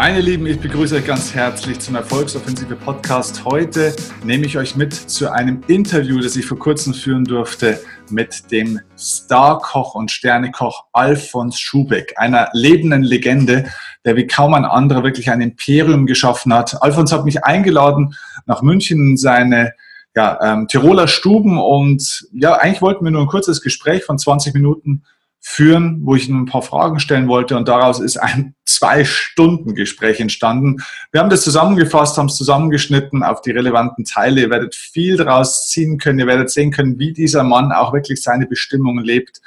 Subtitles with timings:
[0.00, 3.44] Meine Lieben, ich begrüße euch ganz herzlich zum Erfolgsoffensive Podcast.
[3.44, 3.94] Heute
[4.24, 8.80] nehme ich euch mit zu einem Interview, das ich vor kurzem führen durfte mit dem
[8.96, 13.70] Starkoch und Sternekoch Alfons Schubeck, einer lebenden Legende,
[14.06, 16.82] der wie kaum ein anderer wirklich ein Imperium geschaffen hat.
[16.82, 18.14] Alfons hat mich eingeladen
[18.46, 19.74] nach München in seine
[20.16, 24.54] ja, ähm, Tiroler Stuben und ja, eigentlich wollten wir nur ein kurzes Gespräch von 20
[24.54, 25.02] Minuten
[25.40, 30.20] führen, wo ich ein paar Fragen stellen wollte und daraus ist ein zwei Stunden Gespräch
[30.20, 30.82] entstanden.
[31.12, 34.42] Wir haben das zusammengefasst, haben es zusammengeschnitten auf die relevanten Teile.
[34.42, 36.18] Ihr werdet viel daraus ziehen können.
[36.18, 39.40] Ihr werdet sehen können, wie dieser Mann auch wirklich seine Bestimmung lebt.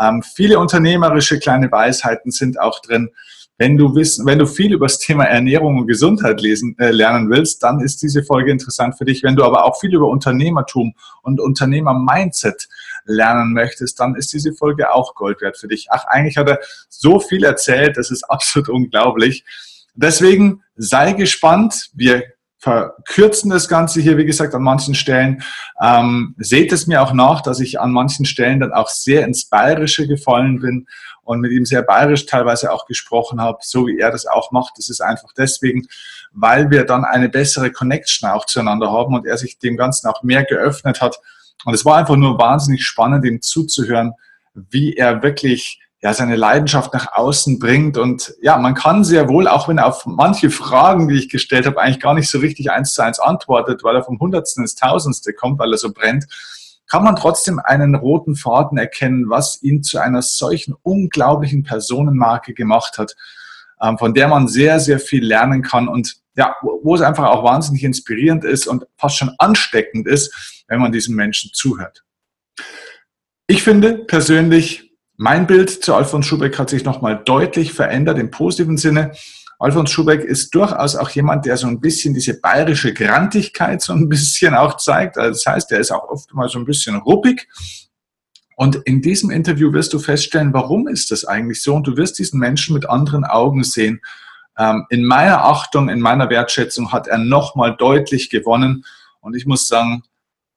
[0.00, 3.10] Ähm, viele unternehmerische kleine Weisheiten sind auch drin.
[3.56, 7.30] Wenn du wissen, wenn du viel über das Thema Ernährung und Gesundheit lesen, äh, lernen
[7.30, 9.22] willst, dann ist diese Folge interessant für dich.
[9.22, 12.68] Wenn du aber auch viel über Unternehmertum und Unternehmer-Mindset
[13.04, 15.86] lernen möchtest, dann ist diese Folge auch Gold wert für dich.
[15.90, 19.44] Ach, eigentlich hat er so viel erzählt, das ist absolut unglaublich.
[19.94, 21.90] Deswegen sei gespannt.
[21.94, 22.24] Wir
[22.58, 25.42] verkürzen das Ganze hier, wie gesagt, an manchen Stellen.
[25.80, 29.48] Ähm, seht es mir auch nach, dass ich an manchen Stellen dann auch sehr ins
[29.48, 30.86] Bayerische gefallen bin
[31.24, 34.74] und mit ihm sehr bayerisch teilweise auch gesprochen habe, so wie er das auch macht.
[34.76, 35.86] Das ist einfach deswegen,
[36.32, 40.22] weil wir dann eine bessere Connection auch zueinander haben und er sich dem Ganzen auch
[40.22, 41.18] mehr geöffnet hat.
[41.64, 44.12] Und es war einfach nur wahnsinnig spannend, ihm zuzuhören,
[44.54, 47.96] wie er wirklich ja, seine Leidenschaft nach außen bringt.
[47.96, 51.64] Und ja, man kann sehr wohl, auch wenn er auf manche Fragen, die ich gestellt
[51.64, 54.74] habe, eigentlich gar nicht so richtig eins zu eins antwortet, weil er vom Hundertsten ins
[54.74, 56.26] Tausendste kommt, weil er so brennt,
[56.86, 62.98] kann man trotzdem einen roten Faden erkennen, was ihn zu einer solchen unglaublichen Personenmarke gemacht
[62.98, 63.14] hat,
[63.80, 67.44] ähm, von der man sehr, sehr viel lernen kann und ja, wo es einfach auch
[67.44, 72.04] wahnsinnig inspirierend ist und fast schon ansteckend ist, wenn man diesen Menschen zuhört.
[73.46, 78.78] Ich finde persönlich, mein Bild zu Alfons Schubeck hat sich nochmal deutlich verändert im positiven
[78.78, 79.12] Sinne.
[79.64, 84.10] Alfons Schubeck ist durchaus auch jemand, der so ein bisschen diese bayerische Grantigkeit so ein
[84.10, 85.16] bisschen auch zeigt.
[85.16, 87.48] Also das heißt, er ist auch oft mal so ein bisschen ruppig.
[88.56, 91.74] Und in diesem Interview wirst du feststellen, warum ist das eigentlich so?
[91.74, 94.02] Und du wirst diesen Menschen mit anderen Augen sehen.
[94.58, 98.84] Ähm, in meiner Achtung, in meiner Wertschätzung hat er nochmal deutlich gewonnen.
[99.20, 100.02] Und ich muss sagen,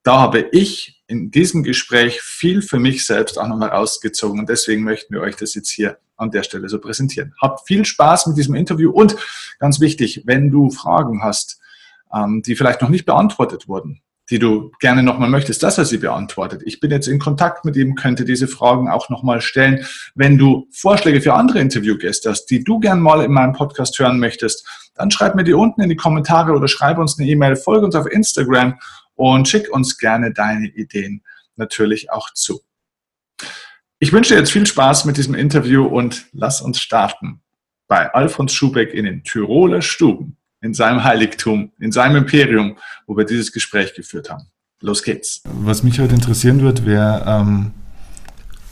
[0.03, 4.40] da habe ich in diesem Gespräch viel für mich selbst auch nochmal rausgezogen.
[4.40, 7.34] Und deswegen möchten wir euch das jetzt hier an der Stelle so präsentieren.
[7.41, 9.16] Habt viel Spaß mit diesem Interview und
[9.59, 11.59] ganz wichtig, wenn du Fragen hast,
[12.13, 16.00] ähm, die vielleicht noch nicht beantwortet wurden, die du gerne nochmal möchtest, dass er sie
[16.00, 16.62] beantwortet.
[16.66, 19.85] Ich bin jetzt in Kontakt mit ihm, könnte diese Fragen auch nochmal stellen.
[20.16, 24.19] Wenn du Vorschläge für andere Interviewgäste hast, die du gern mal in meinem Podcast hören
[24.19, 27.85] möchtest, dann schreib mir die unten in die Kommentare oder schreib uns eine E-Mail, folge
[27.85, 28.78] uns auf Instagram
[29.18, 31.24] und schick uns gerne deine Ideen
[31.58, 32.62] natürlich auch zu.
[34.00, 37.42] Ich wünsche dir jetzt viel Spaß mit diesem Interview und lass uns starten
[37.88, 43.26] bei Alfons Schubeck in den Tiroler Stuben, in seinem Heiligtum, in seinem Imperium, wo wir
[43.26, 44.48] dieses Gespräch geführt haben.
[44.82, 45.42] Los geht's.
[45.46, 47.72] Was mich heute interessieren wird, wäre ähm,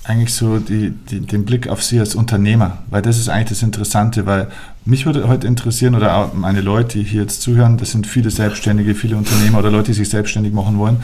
[0.03, 3.63] eigentlich so die, die, den Blick auf Sie als Unternehmer, weil das ist eigentlich das
[3.63, 4.51] Interessante, weil
[4.85, 8.29] mich würde heute interessieren oder auch meine Leute, die hier jetzt zuhören, das sind viele
[8.29, 10.97] Selbstständige, viele Unternehmer oder Leute, die sich selbstständig machen wollen.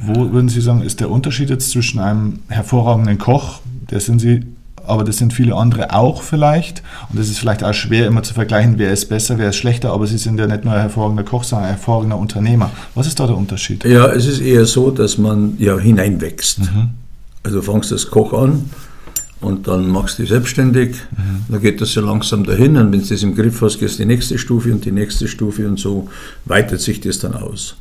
[0.00, 3.60] Wo würden Sie sagen, ist der Unterschied jetzt zwischen einem hervorragenden Koch,
[3.90, 4.44] der sind Sie,
[4.84, 8.34] aber das sind viele andere auch vielleicht, und es ist vielleicht auch schwer immer zu
[8.34, 11.22] vergleichen, wer ist besser, wer ist schlechter, aber Sie sind ja nicht nur ein hervorragender
[11.22, 12.70] Koch, sondern ein hervorragender Unternehmer.
[12.96, 13.84] Was ist da der Unterschied?
[13.84, 16.58] Ja, es ist eher so, dass man ja hineinwächst.
[16.58, 16.90] Mhm.
[17.44, 18.70] Also du fängst als Koch an
[19.42, 20.96] und dann machst du dich selbstständig.
[21.10, 21.52] Mhm.
[21.52, 24.02] Dann geht das so langsam dahin und wenn du das im Griff hast, gehst du
[24.02, 26.08] die nächste Stufe und die nächste Stufe und so
[26.44, 27.76] weitet sich das dann aus.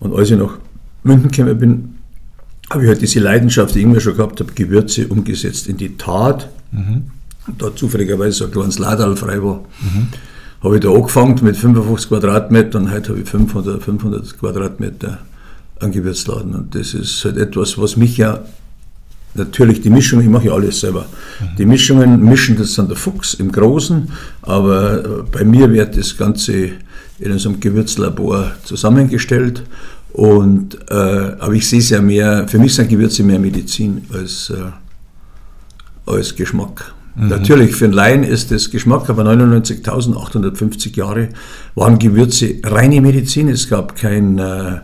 [0.00, 0.58] Und als ich nach
[1.04, 1.94] München gekommen bin,
[2.70, 5.96] habe ich halt diese Leidenschaft, die ich immer schon gehabt habe, Gewürze umgesetzt in die
[5.96, 6.48] Tat.
[6.72, 7.04] Mhm.
[7.46, 9.64] Und da zufälligerweise so ein kleines Ladal frei war.
[9.80, 10.08] Mhm.
[10.62, 15.18] Habe ich da angefangen mit 55 Quadratmetern und heute habe ich 500, 500 Quadratmeter
[15.80, 16.54] an Gewürzladen.
[16.54, 18.44] Und das ist halt etwas, was mich ja
[19.34, 21.06] Natürlich die Mischung, ich mache ja alles selber.
[21.56, 24.08] Die Mischungen mischen das dann der Fuchs im Großen,
[24.42, 26.72] aber äh, bei mir wird das Ganze
[27.18, 29.62] in so einem Gewürzlabor zusammengestellt.
[30.12, 34.50] Und, äh, aber ich sehe es ja mehr, für mich sind Gewürze mehr Medizin als,
[34.50, 36.92] äh, als Geschmack.
[37.14, 37.28] Mhm.
[37.28, 41.30] Natürlich, für einen Laien ist das Geschmack, aber 99.850 Jahre
[41.74, 43.48] waren Gewürze reine Medizin.
[43.48, 44.80] Es gab kein äh,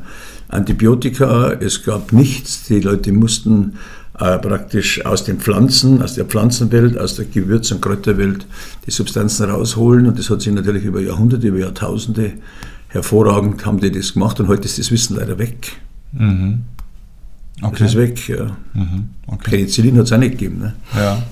[0.48, 2.64] Antibiotika, es gab nichts.
[2.68, 3.74] Die Leute mussten
[4.20, 8.46] äh, praktisch aus den Pflanzen, aus der Pflanzenwelt, aus der Gewürz- und Kräuterwelt
[8.86, 10.06] die Substanzen rausholen.
[10.06, 12.32] Und das hat sich natürlich über Jahrhunderte, über Jahrtausende
[12.88, 14.40] hervorragend haben die das gemacht.
[14.40, 15.72] Und heute ist das Wissen leider weg.
[16.12, 16.60] Mhm.
[17.60, 17.76] Okay.
[17.78, 18.56] Das ist weg, ja.
[18.74, 19.10] Mhm.
[19.26, 19.50] Okay.
[19.50, 20.58] Penicillin hat es auch nicht gegeben.
[20.58, 20.74] Ne?
[20.96, 21.22] Ja.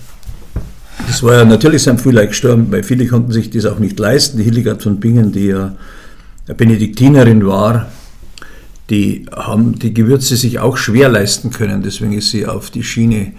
[1.07, 4.39] Das war ja natürlich sind viele gestorben, weil viele konnten sich das auch nicht leisten.
[4.39, 5.75] Die Hildegard von Bingen, die ja
[6.57, 7.87] Benediktinerin war,
[8.91, 11.83] die haben die Gewürze sich auch schwer leisten können.
[11.83, 13.33] Deswegen ist sie auf die Schiene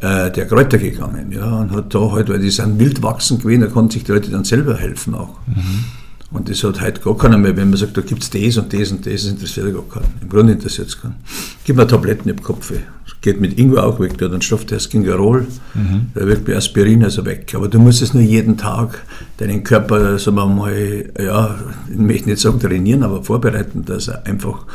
[0.00, 1.32] äh, der Kräuter gegangen.
[1.32, 4.12] Ja, und hat da halt, weil die sind wild wachsen gewesen, da konnten sich die
[4.12, 5.36] Leute dann selber helfen auch.
[5.46, 5.84] Mhm.
[6.30, 8.72] Und das hat heute gar keiner mehr, wenn man sagt, da gibt es das und
[8.72, 10.12] das und das, das interessiert gar keinen.
[10.20, 11.16] Im Grunde interessiert es keinen.
[11.64, 12.70] Gib mir Tabletten im Kopf.
[12.70, 16.12] Das geht mit Ingwer auch weg, der Stoff, der ist Gingerol, mhm.
[16.14, 17.54] der wirkt bei Aspirin also weg.
[17.54, 19.02] Aber du musst es nur jeden Tag
[19.38, 21.58] deinen Körper, sagen wir mal, ja,
[21.90, 24.66] ich möchte nicht sagen trainieren, aber vorbereiten, dass er einfach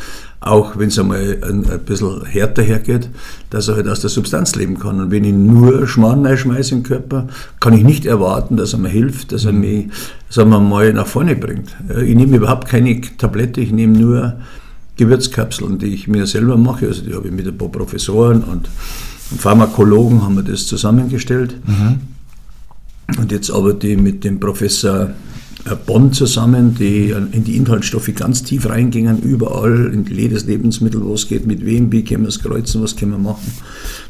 [0.46, 3.10] auch wenn es einmal ein, ein bisschen härter hergeht,
[3.50, 5.00] dass er halt aus der Substanz leben kann.
[5.00, 7.28] Und wenn ich nur Schmarrn reinschmeiße im Körper,
[7.62, 9.88] kann ich nicht erwarten, dass er mir hilft, dass er mich,
[10.30, 11.76] sagen wir mal, nach vorne bringt.
[12.06, 14.34] Ich nehme überhaupt keine Tablette, ich nehme nur
[14.98, 16.88] Gewürzkapseln, die ich mir selber mache.
[16.88, 18.68] Also die habe ich mit ein paar Professoren und
[19.38, 21.56] Pharmakologen haben wir das zusammengestellt.
[21.66, 22.02] Mhm.
[23.18, 25.12] Und jetzt arbeite ich mit dem Professor
[25.86, 31.28] Bonn zusammen, die in die Inhaltsstoffe ganz tief reingingen, überall in jedes Lebensmittel, wo es
[31.30, 33.50] geht, mit wem, wie können wir es kreuzen, was können wir machen.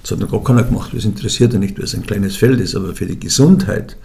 [0.02, 2.60] Das hat noch gar keiner gemacht, das interessiert ja nicht, weil es ein kleines Feld
[2.60, 3.98] ist, aber für die Gesundheit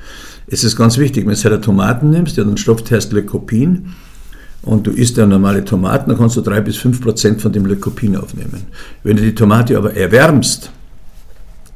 [0.47, 1.27] ist es ganz wichtig.
[1.27, 3.95] Wenn du halt Tomaten nimmst, ja, dann Stoff heißt Leukopin
[4.61, 7.65] und du isst ja normale Tomaten, dann kannst du drei bis fünf Prozent von dem
[7.65, 8.65] Leukopin aufnehmen.
[9.03, 10.71] Wenn du die Tomate aber erwärmst,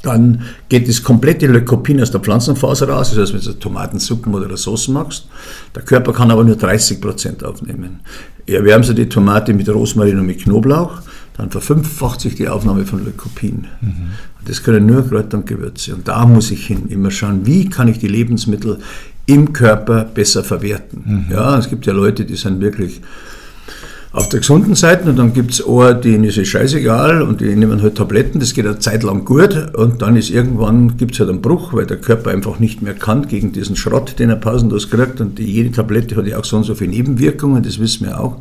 [0.02, 4.56] dann geht das komplette Leukopin aus der Pflanzenfaser raus, das heißt, wenn du Tomatensuppen oder
[4.56, 5.28] Sauce machst.
[5.74, 8.00] Der Körper kann aber nur 30% aufnehmen.
[8.46, 11.02] Erwärmen Sie die Tomate mit Rosmarin und mit Knoblauch,
[11.36, 13.66] dann verfünffacht sich die Aufnahme von Leukopin.
[13.80, 14.10] Mhm.
[14.44, 15.94] Das können nur Kräuter und Gewürze.
[15.94, 18.80] Und da muss ich hin, immer schauen, wie kann ich die Lebensmittel
[19.26, 21.26] im Körper besser verwerten.
[21.28, 21.32] Mhm.
[21.32, 23.00] Ja, es gibt ja Leute, die sind wirklich
[24.12, 27.56] auf der gesunden Seite und dann gibt es eine, denen ist es scheißegal und die
[27.56, 31.20] nehmen halt Tabletten, das geht eine Zeit lang gut und dann ist irgendwann, gibt es
[31.20, 34.36] halt einen Bruch, weil der Körper einfach nicht mehr kann gegen diesen Schrott, den er
[34.36, 37.78] pausenlos kriegt und die, jede Tablette hat ja auch so und so viele Nebenwirkungen, das
[37.78, 38.36] wissen wir auch.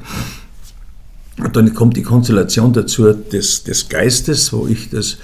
[1.42, 5.18] Und dann kommt die Konstellation dazu des, des Geistes, wo ich das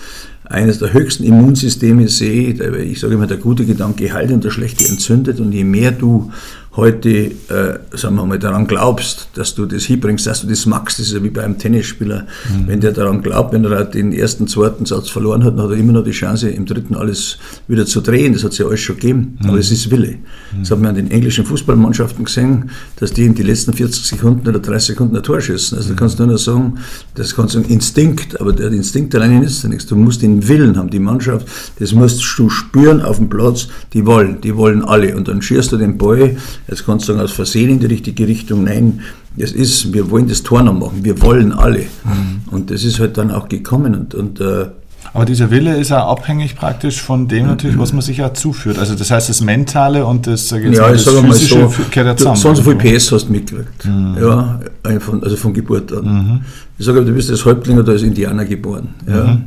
[0.46, 2.54] eines der höchsten Immunsysteme sehe.
[2.84, 5.40] Ich sage immer, der gute Gedanke heilt und der schlechte entzündet.
[5.40, 6.32] Und je mehr du
[6.78, 11.00] heute, äh, sagen wir mal, daran glaubst, dass du das hinbringst, dass du das magst,
[11.00, 12.22] das ist ja wie bei einem Tennisspieler.
[12.22, 12.68] Mhm.
[12.68, 15.78] Wenn der daran glaubt, wenn er den ersten, zweiten Satz verloren hat, dann hat er
[15.78, 18.34] immer noch die Chance, im dritten alles wieder zu drehen.
[18.34, 19.38] Das hat es ja alles schon gegeben.
[19.42, 19.50] Mhm.
[19.50, 20.18] Aber es ist Wille.
[20.54, 20.60] Mhm.
[20.60, 24.48] Das hat man an den englischen Fußballmannschaften gesehen, dass die in die letzten 40 Sekunden
[24.48, 25.78] oder 30 Sekunden ein Tor schießen.
[25.78, 26.78] Also kannst du nur noch sagen,
[27.16, 29.88] das kannst du sagen, Instinkt, aber der Instinkt alleine ist ja nichts.
[29.88, 31.48] Du musst den Willen haben, die Mannschaft,
[31.80, 35.16] das musst du spüren auf dem Platz, die wollen, die wollen alle.
[35.16, 36.38] Und dann schießt du den Ball,
[36.68, 38.66] Jetzt kannst du sagen, aus Versehen in die richtige Richtung.
[38.66, 39.02] Nein,
[39.38, 41.04] es ist, wir wollen das Tor noch machen.
[41.04, 41.86] Wir wollen alle.
[42.04, 42.42] Mhm.
[42.52, 43.96] Und das ist halt dann auch gekommen.
[43.96, 44.68] Und, und äh,
[45.14, 48.78] aber dieser Wille ist ja abhängig praktisch von dem natürlich, was man sich ja zuführt.
[48.78, 52.36] Also das heißt, das Mentale und das, ja, das sage Physische mal so, gehört zusammen.
[52.36, 53.86] So und so viel PS hast du mitgekriegt.
[53.86, 54.18] Mhm.
[54.20, 56.04] Ja, also von Geburt an.
[56.04, 56.42] Mhm.
[56.78, 58.90] Ich sage, du bist als Häuptling oder als Indianer geboren.
[59.08, 59.24] Ja.
[59.24, 59.44] Mhm.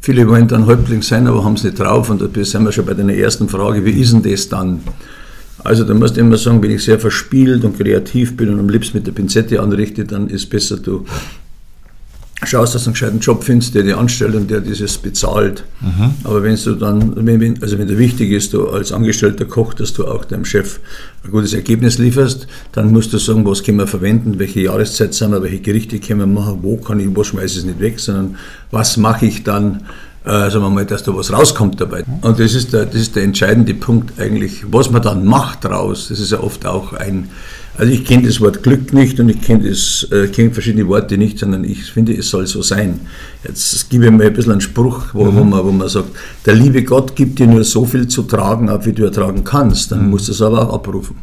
[0.00, 2.08] Viele wollen dann Häuptling sein, aber haben es nicht drauf.
[2.08, 4.80] Und da sind wir schon bei deiner ersten Frage, wie ist denn das dann?
[5.64, 8.68] Also da musst du immer sagen, wenn ich sehr verspielt und kreativ bin und am
[8.68, 11.04] liebsten mit der Pinzette anrichte, dann ist besser, du
[12.46, 15.64] schaust, dass du einen gescheiten Job findest, der dir anstellt und der dieses bezahlt.
[15.80, 16.14] Mhm.
[16.24, 19.92] Aber wenn du dann, wenn, also wenn dir wichtig ist, du als angestellter Koch, dass
[19.92, 20.80] du auch deinem Chef
[21.24, 25.32] ein gutes Ergebnis lieferst, dann musst du sagen, was können wir verwenden, welche Jahreszeit sind
[25.32, 28.00] wir, welche Gerichte können wir machen, wo kann ich, wo schmeiße ich es nicht weg,
[28.00, 28.36] sondern
[28.70, 29.82] was mache ich dann,
[30.24, 32.04] äh, sagen wir mal, dass da was rauskommt dabei.
[32.20, 36.08] Und das ist, der, das ist der entscheidende Punkt eigentlich, was man dann macht raus.
[36.10, 37.30] Das ist ja oft auch ein,
[37.78, 41.38] also ich kenne das Wort Glück nicht und ich kenne äh, kenn verschiedene Worte nicht,
[41.38, 43.00] sondern ich finde, es soll so sein.
[43.44, 45.36] Jetzt gebe ich mir ein bisschen einen Spruch, wo, mhm.
[45.36, 46.10] wo, man, wo man sagt,
[46.44, 49.92] der liebe Gott gibt dir nur so viel zu tragen ab, wie du ertragen kannst.
[49.92, 50.10] Dann mhm.
[50.10, 51.16] musst du es aber auch abrufen.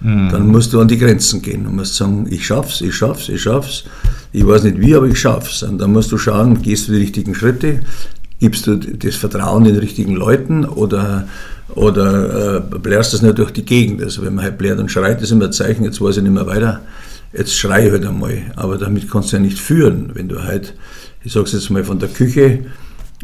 [0.00, 0.28] Mhm.
[0.30, 3.40] Dann musst du an die Grenzen gehen und musst sagen, ich schaff's, ich schaff's, ich
[3.40, 3.84] schaff's.
[4.32, 5.62] Ich weiß nicht wie, aber ich schaff's.
[5.62, 7.80] Und dann musst du schauen, gehst du die richtigen Schritte,
[8.44, 11.26] Gibst du das Vertrauen den richtigen Leuten oder,
[11.74, 14.02] oder äh, blärst das nur durch die Gegend?
[14.02, 16.34] Also wenn man halt blärt und schreit, ist immer ein Zeichen, jetzt weiß ich nicht
[16.34, 16.82] mehr weiter,
[17.32, 18.42] jetzt schrei halt einmal.
[18.56, 20.10] Aber damit kannst du ja nicht führen.
[20.12, 20.74] Wenn du halt,
[21.24, 22.66] ich sage es jetzt mal von der Küche,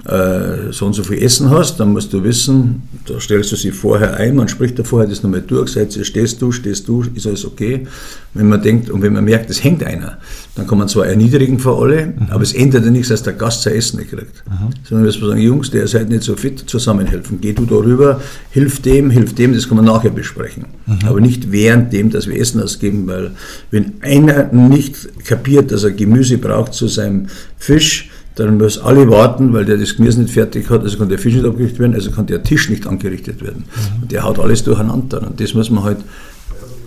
[0.06, 3.70] äh, so und so viel Essen hast, dann musst du wissen, da stellst du sie
[3.70, 7.04] vorher ein, man spricht da vorher das nochmal durch, sagst du, stehst du, stehst du,
[7.14, 7.86] ist alles okay.
[8.32, 10.18] Wenn man denkt und wenn man merkt, es hängt einer,
[10.54, 12.28] dann kann man zwar erniedrigen für alle, mhm.
[12.30, 14.42] aber es ändert ja nichts, dass der Gast sein Essen nicht kriegt.
[14.48, 14.70] Mhm.
[14.88, 17.40] Sondern wir sagen, Jungs, der ist halt nicht so fit, zusammenhelfen.
[17.40, 18.20] Geh du darüber,
[18.50, 20.66] hilf dem, hilf dem, das kann man nachher besprechen.
[20.86, 20.98] Mhm.
[21.04, 23.32] Aber nicht während dem, dass wir Essen ausgeben, weil
[23.70, 27.26] wenn einer nicht kapiert, dass er Gemüse braucht zu seinem
[27.58, 28.08] Fisch,
[28.46, 31.34] dann müssen alle warten, weil der das Gemüse nicht fertig hat, also kann der Fisch
[31.34, 33.64] nicht abgerichtet werden, also kann der Tisch nicht angerichtet werden.
[33.66, 34.02] Mhm.
[34.02, 35.22] Und der haut alles durcheinander.
[35.22, 35.98] Und das muss man halt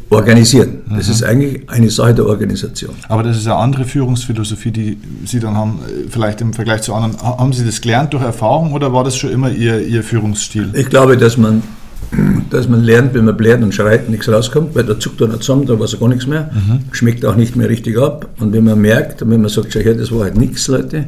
[0.10, 0.82] organisieren.
[0.90, 1.14] Das mhm.
[1.14, 2.96] ist eigentlich eine Sache der Organisation.
[3.10, 5.80] Aber das ist eine andere Führungsphilosophie, die Sie dann haben,
[6.10, 7.22] vielleicht im Vergleich zu anderen.
[7.22, 10.70] Haben Sie das gelernt durch Erfahrung oder war das schon immer Ihr, Ihr Führungsstil?
[10.74, 11.64] Ich glaube, dass man,
[12.50, 15.44] dass man lernt, wenn man blärt und schreit, nichts rauskommt, weil da zuckt er nicht
[15.44, 16.80] zusammen, da weiß er gar nichts mehr, mhm.
[16.92, 18.30] schmeckt auch nicht mehr richtig ab.
[18.40, 21.06] Und wenn man merkt, wenn man sagt, schau her, das war halt nichts, Leute,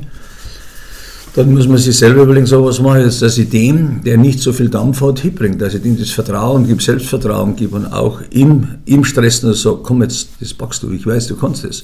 [1.36, 4.18] dann muss man sich selber überlegen, so was mache ich jetzt, dass ich dem, der
[4.18, 7.88] nicht so viel Dampf hat, hinbringe, dass ich ihm das Vertrauen gebe, Selbstvertrauen gebe und
[7.88, 11.66] auch im, im Stress nur so, komm jetzt, das packst du, ich weiß, du kannst
[11.66, 11.84] das.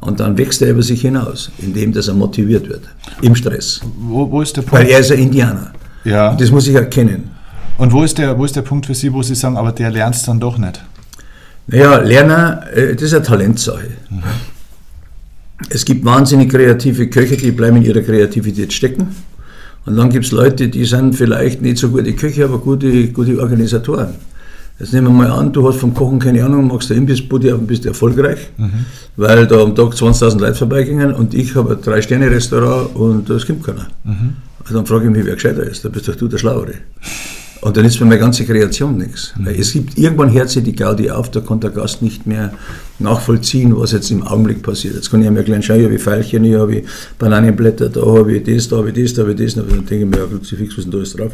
[0.00, 2.82] Und dann wächst er über sich hinaus, indem dass er motiviert wird,
[3.20, 3.80] im Stress.
[3.98, 4.84] Wo, wo ist der Punkt?
[4.84, 5.72] Weil er ist ein Indianer.
[6.04, 6.30] Ja.
[6.30, 7.30] Und das muss ich erkennen.
[7.78, 9.90] Und wo ist, der, wo ist der Punkt für Sie, wo Sie sagen, aber der
[9.90, 10.80] lernt es dann doch nicht?
[11.66, 13.88] Naja, Lerner, äh, das ist eine Talentsache.
[14.10, 14.22] Mhm.
[15.70, 19.08] Es gibt wahnsinnig kreative Köche, die bleiben in ihrer Kreativität stecken.
[19.86, 23.38] Und dann gibt es Leute, die sind vielleicht nicht so gute Köche, aber gute, gute
[23.38, 24.14] Organisatoren.
[24.78, 27.66] Jetzt nehmen wir mal an, du hast vom Kochen keine Ahnung, machst du Imbissbude und
[27.66, 28.86] bist erfolgreich, mhm.
[29.16, 33.62] weil da am Tag 20.000 Leute vorbeigingen und ich habe ein Drei-Sterne-Restaurant und es gibt
[33.62, 33.86] keiner.
[34.02, 34.34] Mhm.
[34.64, 36.74] Also dann frage ich mich, wer gescheiter ist, da bist doch du der Schlauere.
[37.64, 39.32] Und dann ist für meine ganze Kreation nichts.
[39.38, 39.46] Mhm.
[39.46, 42.52] Es gibt irgendwann hört sich die Gaudi auf, da kann der Gast nicht mehr
[42.98, 44.96] nachvollziehen, was jetzt im Augenblick passiert.
[44.96, 46.82] Jetzt kann ich mir gleich schauen, ich habe Veilchen, ich habe
[47.18, 49.54] Bananenblätter, da habe ich das, da habe ich das, da habe ich das.
[49.54, 51.32] Und dann denke ich mir, ja, Kruzifix, was ist denn da alles drauf?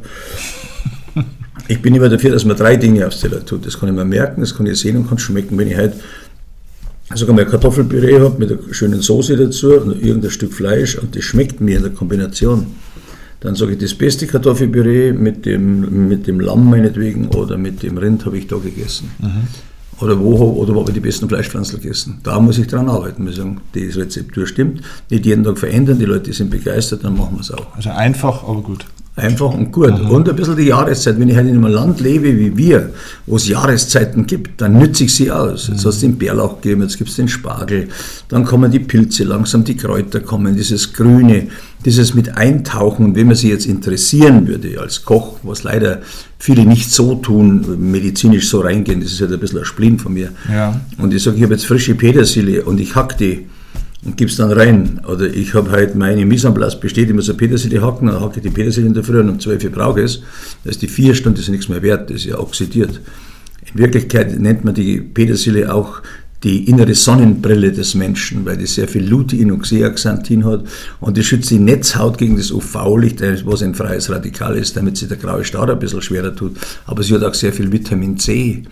[1.69, 3.65] Ich bin immer dafür, dass man drei Dinge aufs Teller tut.
[3.65, 5.57] Das kann ich mir merken, das kann ich sehen und kann schmecken.
[5.57, 5.95] Wenn ich halt
[7.15, 11.23] sogar mal Kartoffelpüree habe mit einer schönen Soße dazu und irgendein Stück Fleisch und das
[11.23, 12.67] schmeckt mir in der Kombination
[13.41, 17.99] dann sage ich, das beste Kartoffelpüree mit dem, mit dem Lamm meinetwegen oder mit dem
[17.99, 19.11] Rind habe ich da gegessen.
[19.19, 19.49] Mhm.
[20.01, 22.21] Oder wo, oder wo habe ich die besten Fleischpflanzen gegessen?
[22.23, 23.27] Da muss ich dran arbeiten.
[23.27, 27.37] Wir sagen, die Rezeptur stimmt, nicht jeden Tag verändern, die Leute sind begeistert, dann machen
[27.37, 27.75] wir es auch.
[27.77, 28.87] Also einfach, aber gut.
[29.21, 29.99] Einfach und gut.
[29.99, 30.11] Mhm.
[30.11, 31.21] Und ein bisschen die Jahreszeit.
[31.21, 32.91] Wenn ich halt in einem Land lebe wie wir,
[33.27, 35.69] wo es Jahreszeiten gibt, dann nütze ich sie aus.
[35.69, 37.89] Jetzt hast du den Bärlauch gegeben, jetzt gibt es den Spargel,
[38.29, 41.49] dann kommen die Pilze langsam, die Kräuter kommen, dieses Grüne,
[41.85, 43.05] dieses mit Eintauchen.
[43.05, 46.00] Und wenn man sich jetzt interessieren würde als Koch, was leider
[46.39, 50.15] viele nicht so tun, medizinisch so reingehen, das ist halt ein bisschen ein Splin von
[50.15, 50.31] mir.
[50.50, 50.81] Ja.
[50.99, 53.47] Und ich sage, ich habe jetzt frische Petersilie und ich hack die
[54.04, 55.00] und gib's dann rein.
[55.07, 58.37] Oder ich habe halt meine Mise en place besteht immer so Petersilie hacken, dann hacke
[58.37, 60.23] ich die Petersilie in der Früh und um 12 Uhr brauche ich es.
[60.64, 63.00] Da ist die vier Stunden ist nichts mehr wert, das ist ja oxidiert.
[63.73, 66.02] In Wirklichkeit nennt man die Petersilie auch
[66.42, 70.64] die innere Sonnenbrille des Menschen, weil die sehr viel Lutein und Xeaxanthin hat
[71.00, 75.09] und die schützt die Netzhaut gegen das UV-Licht, was ein freies Radikal ist, damit sich
[75.09, 76.57] der graue Star ein bisschen schwerer tut.
[76.87, 78.62] Aber sie hat auch sehr viel Vitamin C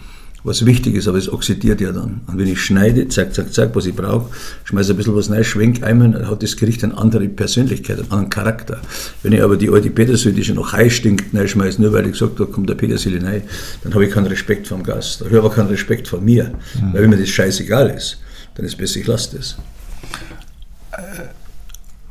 [0.45, 2.21] was wichtig ist, aber es oxidiert ja dann.
[2.27, 4.31] Und wenn ich schneide, zack, zack, zack, was ich brauche,
[4.65, 8.11] schmeiße ein bisschen was rein, schwenk einmal, dann hat das Gericht eine andere Persönlichkeit, einen
[8.11, 8.81] anderen Charakter.
[9.23, 12.13] Wenn ich aber die alte Petersilie, die schon noch heiß stinkt, schmeiße, nur weil ich
[12.13, 13.43] gesagt habe, kommt der Petersilie rein,
[13.83, 15.21] dann habe ich keinen Respekt vom Gast.
[15.21, 16.53] Da habe ich aber keinen Respekt vor mir.
[16.81, 16.93] Mhm.
[16.93, 18.19] Weil wenn mir das scheißegal ist,
[18.55, 19.57] dann ist es besser, ich lasse das.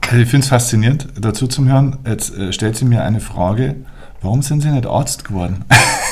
[0.01, 1.97] Also ich finde es faszinierend, dazu zu hören.
[2.05, 3.75] Jetzt äh, stellt sie mir eine Frage,
[4.21, 5.65] warum sind Sie nicht Arzt geworden?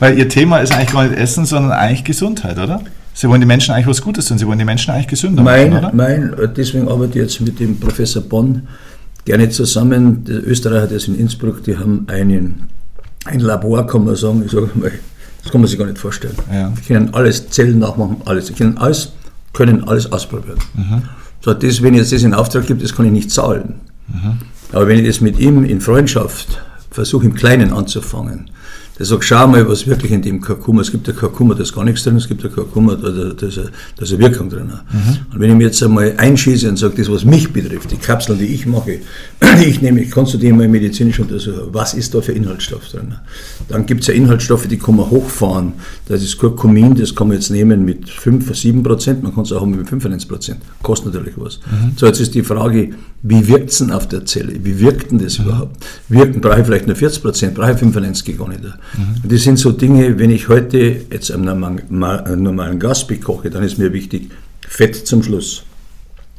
[0.00, 2.80] Weil Ihr Thema ist eigentlich gar nicht Essen, sondern eigentlich Gesundheit, oder?
[3.14, 5.70] Sie wollen die Menschen eigentlich was Gutes tun, Sie wollen die Menschen eigentlich gesünder mein,
[5.70, 5.94] machen, oder?
[5.94, 8.68] Mein, deswegen arbeite ich jetzt mit dem Professor Bonn
[9.24, 10.24] gerne zusammen.
[10.24, 12.68] Der Österreicher hat jetzt in Innsbruck, die haben einen,
[13.24, 14.92] ein Labor, kann man sagen, ich sage mal,
[15.42, 16.34] das kann man sich gar nicht vorstellen.
[16.52, 16.72] Ja.
[16.76, 18.46] Die können alles Zellen nachmachen, alles.
[18.46, 19.12] Die können alles,
[19.52, 20.58] können alles ausprobieren.
[20.74, 21.02] Mhm.
[21.40, 23.76] So, das, wenn ich jetzt das in Auftrag gebe, das kann ich nicht zahlen.
[24.08, 24.38] Mhm.
[24.72, 28.50] Aber wenn ich das mit ihm in Freundschaft versuche, im Kleinen anzufangen,
[28.98, 31.74] der sagt, schau mal, was wirklich in dem Kurkuma, es gibt ja Kurkuma, da ist
[31.74, 34.48] gar nichts drin, es gibt ja Kurkuma, da, da, ist, eine, da ist eine Wirkung
[34.48, 34.66] drin.
[34.66, 35.32] Mhm.
[35.32, 38.38] Und wenn ich mir jetzt einmal einschieße und sage, das, was mich betrifft, die Kapseln,
[38.38, 39.00] die ich mache,
[39.60, 43.14] die ich nehme, kannst du die mal medizinisch untersuchen, was ist da für Inhaltsstoff drin?
[43.68, 45.74] Dann gibt es ja Inhaltsstoffe, die kann man hochfahren.
[46.08, 49.52] Das ist Kurkumin, das kann man jetzt nehmen mit 5, 7 Prozent, man kann es
[49.52, 50.60] auch haben mit 95 Prozent.
[50.82, 51.60] Kostet natürlich was.
[51.70, 51.92] Mhm.
[51.96, 52.90] So, jetzt ist die Frage,
[53.28, 54.52] wie wirkt es denn auf der Zelle?
[54.62, 55.46] Wie wirkt denn das mhm.
[55.46, 55.84] überhaupt?
[56.08, 58.62] Wirken brauche ich vielleicht nur 40 Prozent, brauche ich 95 gar nicht.
[58.62, 59.28] Mhm.
[59.28, 60.78] Das sind so Dinge, wenn ich heute
[61.10, 64.30] jetzt einen normalen, normalen Gas bekoche, dann ist mir wichtig,
[64.68, 65.64] Fett zum Schluss.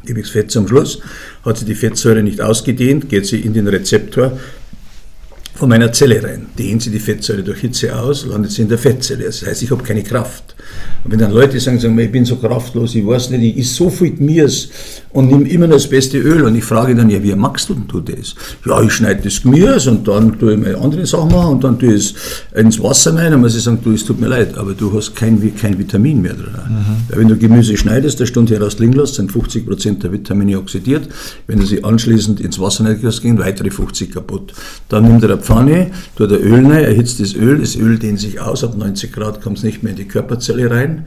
[0.05, 0.99] Gebe ich Fett zum Schluss,
[1.43, 4.39] hat sich die Fettsäure nicht ausgedehnt, geht sie in den Rezeptor
[5.57, 6.45] von meiner Zelle rein.
[6.57, 9.25] Dehnt sie die Fettzelle durch Hitze aus, landet sie in der Fettzelle.
[9.25, 10.55] Das heißt, ich habe keine Kraft.
[11.03, 13.73] Und wenn dann Leute sagen, sagen ich bin so kraftlos, ich weiß nicht, ich esse
[13.73, 14.67] so viel Gemüse
[15.11, 17.87] und nehme immer das beste Öl und ich frage dann, ja, wie machst du denn
[17.87, 18.35] du das?
[18.65, 21.79] Ja, ich schneide das Gemüse und dann tue ich meine andere Sachen machen und dann
[21.79, 22.13] tue ich es
[22.55, 25.15] ins Wasser rein und muss ich sagen, du, es tut mir leid, aber du hast
[25.15, 26.53] kein, kein Vitamin mehr drin.
[26.67, 26.85] Mhm.
[27.09, 31.07] Weil wenn du Gemüse schneidest, eine Stunde heraus liegen lässt, sind 50% der Vitamine oxidiert.
[31.47, 34.53] Wenn du sie anschließend ins Wasser rein gehen weitere 50 kaputt.
[34.89, 38.19] Dann nimmt er eine Pfanne, tut er Öl rein, erhitzt das Öl, das Öl dehnt
[38.19, 41.05] sich aus, ab 90 Grad kommt es nicht mehr in die Körperzelle rein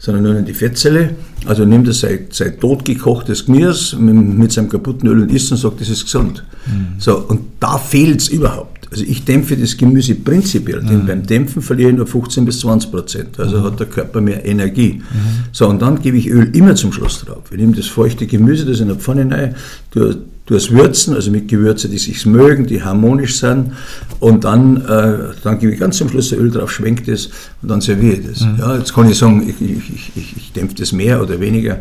[0.00, 1.10] sondern nur in die Fettzelle.
[1.44, 5.58] Also nimmt er sein, sein totgekochtes Gemüse mit, mit, seinem kaputten Öl und isst und
[5.58, 6.42] sagt, das ist gesund.
[6.66, 6.98] Mhm.
[6.98, 8.88] So, und da fehlt es überhaupt.
[8.90, 10.86] Also ich dämpfe das Gemüse prinzipiell, mhm.
[10.88, 13.38] denn beim Dämpfen verliere ich nur 15 bis 20 Prozent.
[13.38, 13.64] Also mhm.
[13.64, 14.94] hat der Körper mehr Energie.
[14.94, 15.44] Mhm.
[15.52, 17.44] So, und dann gebe ich Öl immer zum Schluss drauf.
[17.50, 19.54] Ich nehme das feuchte Gemüse, das in der Pfanne rein,
[20.50, 23.72] durchs Würzen, also mit Gewürze, die sich mögen, die harmonisch sind.
[24.18, 27.30] Und dann, äh, dann gebe ich ganz zum Schluss Öl drauf, schwenke das
[27.62, 28.40] und dann serviere ich das.
[28.40, 28.56] Mhm.
[28.58, 31.78] Ja, jetzt kann ich sagen, ich, ich, ich, ich dämpfe das mehr oder weniger.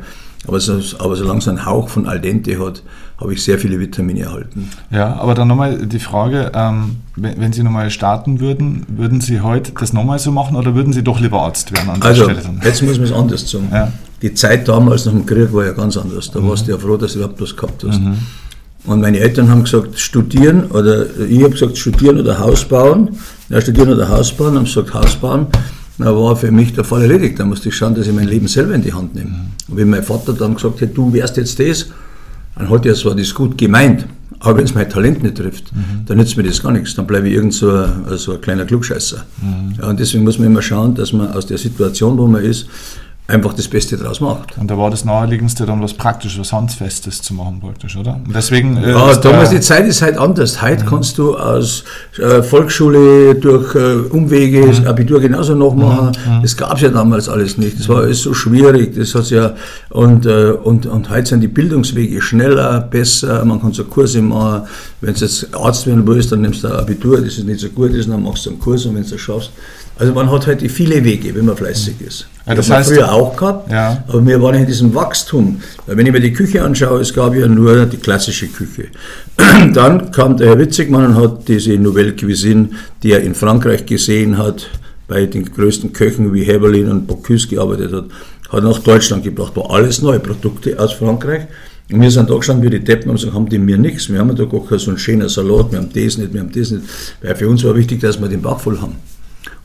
[0.47, 2.83] Aber, so, aber solange es einen Hauch von Al dente hat,
[3.19, 4.69] habe ich sehr viele Vitamine erhalten.
[4.89, 9.41] Ja, aber dann nochmal die Frage, ähm, wenn, wenn, Sie nochmal starten würden, würden Sie
[9.41, 12.41] heute das nochmal so machen oder würden Sie doch lieber Arzt werden an also, Stelle?
[12.41, 12.61] Dann?
[12.63, 13.67] jetzt muss man es anders sagen.
[13.71, 13.91] Ja.
[14.21, 16.31] Die Zeit damals nach dem Krieg war ja ganz anders.
[16.31, 16.49] Da mhm.
[16.49, 17.99] warst du ja froh, dass du überhaupt was gehabt hast.
[17.99, 18.17] Mhm.
[18.85, 23.09] Und meine Eltern haben gesagt, studieren, oder ich habe gesagt, studieren oder Haus bauen.
[23.49, 25.47] Ja, studieren oder Haus bauen, haben gesagt, Haus bauen.
[25.97, 27.39] Da war für mich der Fall erledigt.
[27.39, 29.47] Da musste ich schauen, dass ich mein Leben selber in die Hand nehme.
[29.67, 31.87] Und wenn mein Vater dann gesagt hat, du wärst jetzt das,
[32.57, 34.05] dann hat er zwar das gut gemeint,
[34.39, 36.05] aber wenn es mein Talent nicht trifft, mhm.
[36.05, 36.95] dann nützt mir das gar nichts.
[36.95, 39.25] Dann bleibe ich irgend so ein, so ein kleiner Klugscheißer.
[39.41, 39.73] Mhm.
[39.77, 42.67] Ja, und deswegen muss man immer schauen, dass man aus der Situation, wo man ist,
[43.29, 44.57] einfach das Beste draus macht.
[44.57, 48.15] Und da war das Naheliegendste dann was Praktisches, was Handfestes zu machen praktisch, oder?
[48.25, 48.75] Und deswegen...
[48.77, 50.61] Äh, ja, damals die Zeit ist halt anders.
[50.61, 50.89] Heute mhm.
[50.89, 51.83] kannst du aus
[52.17, 54.67] äh, Volksschule durch äh, Umwege mhm.
[54.69, 56.11] das Abitur genauso noch machen.
[56.27, 56.41] Mhm.
[56.41, 57.79] Das gab es ja damals alles nicht.
[57.79, 58.95] Das war alles so schwierig.
[58.95, 59.53] Das hat's ja,
[59.89, 63.45] und, äh, und, und heute sind die Bildungswege schneller, besser.
[63.45, 64.63] Man kann so Kurse machen.
[65.01, 67.69] Wenn du jetzt Arzt werden willst, dann nimmst du ein Abitur, das ist nicht so
[67.69, 69.51] gut ist, dann machst du einen Kurs und wenn du das schaffst.
[69.99, 72.27] Also man hat heute viele Wege, wenn man fleißig ist.
[72.47, 74.01] Ja, das, das heißt, früher auch gehabt, ja.
[74.07, 75.61] aber wir waren in diesem Wachstum.
[75.85, 78.85] Weil wenn ich mir die Küche anschaue, es gab ja nur die klassische Küche.
[79.73, 82.69] Dann kam der Herr Witzigmann und hat diese Nouvelle Cuisine,
[83.03, 84.69] die er in Frankreich gesehen hat,
[85.09, 88.05] bei den größten Köchen wie Heberlin und Bocuse gearbeitet hat,
[88.51, 89.57] hat nach Deutschland gebracht.
[89.57, 91.41] War alles neue Produkte aus Frankreich.
[91.91, 94.09] Und wir sind da gestanden wie die Deppen und gesagt, haben die mir nichts.
[94.09, 96.51] Wir haben da gar keinen so einen schönen Salat, wir haben das nicht, wir haben
[96.53, 96.83] das nicht.
[97.21, 98.95] Weil für uns war wichtig, dass wir den Bauch voll haben.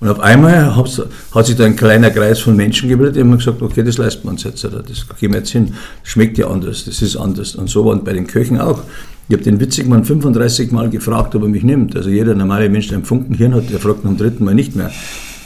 [0.00, 3.62] Und auf einmal hat sich da ein kleiner Kreis von Menschen gebildet, die haben gesagt,
[3.62, 4.72] okay, das leisten wir uns jetzt, das
[5.18, 5.74] gehen wir jetzt hin.
[6.02, 7.54] Das schmeckt ja anders, das ist anders.
[7.54, 8.82] Und so war bei den Köchen auch.
[9.28, 11.96] Ich habe den Witzigmann 35 Mal gefragt, ob er mich nimmt.
[11.96, 14.90] Also jeder normale Mensch, der ein Funkenhirn hat, der fragt am dritten Mal nicht mehr.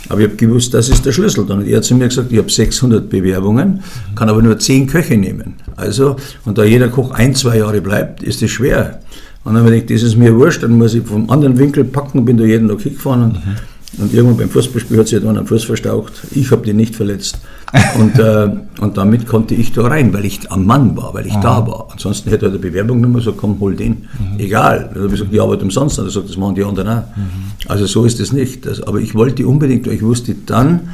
[0.09, 1.47] Aber ich habe gewusst, das ist der Schlüssel.
[1.47, 3.85] Dann hat er zu mir gesagt, ich habe 600 Bewerbungen,
[4.17, 5.55] kann aber nur 10 Köche nehmen.
[5.77, 9.01] Also, und da jeder Koch ein, zwei Jahre bleibt, ist es schwer.
[9.45, 11.85] Und dann habe ich gedacht, das ist mir wurscht, dann muss ich vom anderen Winkel
[11.85, 13.57] packen, bin da jeden Tag hingefahren und mhm
[13.97, 16.13] und irgendwann beim Fußballspiel hat sich jemand am Fuß verstaucht.
[16.33, 17.39] Ich habe den nicht verletzt.
[17.99, 21.33] Und, äh, und damit konnte ich da rein, weil ich am Mann war, weil ich
[21.33, 21.41] Aha.
[21.41, 21.89] da war.
[21.91, 24.09] Ansonsten hätte er eine Bewerbung genommen gesagt, komm, hol den.
[24.19, 24.39] Mhm.
[24.39, 24.91] Egal.
[24.93, 25.99] Dann habe ich gesagt, die Arbeit umsonst.
[25.99, 27.03] Und er sagt, das machen die anderen auch.
[27.17, 27.53] Mhm.
[27.67, 28.67] Also so ist es nicht.
[28.67, 30.91] Das, aber ich wollte unbedingt, weil ich wusste dann,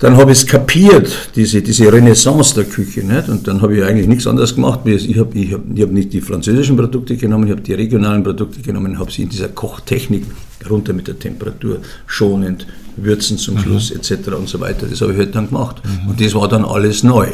[0.00, 3.04] dann habe ich es kapiert, diese, diese Renaissance der Küche.
[3.04, 3.28] Nicht?
[3.28, 4.80] Und dann habe ich eigentlich nichts anderes gemacht.
[4.86, 8.22] Ich habe ich hab, ich hab nicht die französischen Produkte genommen, ich habe die regionalen
[8.22, 10.24] Produkte genommen, habe sie in dieser Kochtechnik
[10.68, 12.66] runter mit der Temperatur, schonend,
[12.96, 13.60] würzen zum mhm.
[13.60, 14.28] Schluss etc.
[14.36, 14.86] und so weiter.
[14.86, 15.82] Das habe ich halt dann gemacht.
[15.84, 16.10] Mhm.
[16.10, 17.28] Und das war dann alles neu.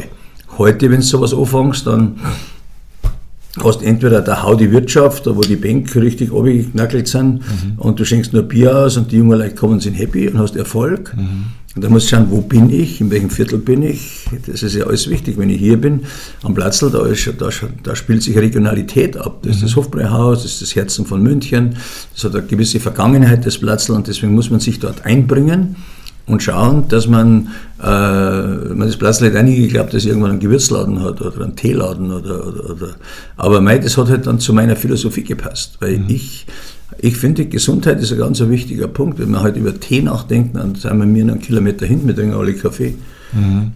[0.57, 2.17] Heute, wenn du sowas anfängst, dann
[3.63, 7.73] hast entweder der Hau die Wirtschaft, wo die Bänke richtig abgeknackelt sind mhm.
[7.77, 10.55] und du schenkst nur Bier aus und die jungen Leute kommen sind happy und hast
[10.55, 11.15] Erfolg.
[11.75, 14.25] Und da musst du schauen, wo bin ich, in welchem Viertel bin ich.
[14.47, 15.37] Das ist ja alles wichtig.
[15.37, 16.01] Wenn ich hier bin,
[16.41, 17.49] am Platzl, da, ist, da,
[17.83, 19.39] da spielt sich Regionalität ab.
[19.41, 19.81] Das ist das mhm.
[19.81, 21.75] Hofbräuhaus, das ist das Herzen von München.
[22.13, 25.75] Das hat eine gewisse Vergangenheit, das Platzl, und deswegen muss man sich dort einbringen
[26.27, 27.49] und schauen, dass man,
[27.83, 32.11] äh, man das Platzl hat einige geglaubt, dass irgendwann einen Gewürzladen hat oder einen Teeladen
[32.11, 32.95] oder, oder, oder.
[33.35, 36.05] aber mei, das hat halt dann zu meiner Philosophie gepasst, weil mhm.
[36.07, 36.47] ich
[36.97, 39.19] ich finde, Gesundheit ist ein ganz wichtiger Punkt.
[39.19, 42.35] Wenn wir halt über Tee nachdenken, dann sind wir mir einen Kilometer hinten, wir trinken
[42.35, 42.95] alle Kaffee.
[43.33, 43.71] Mhm.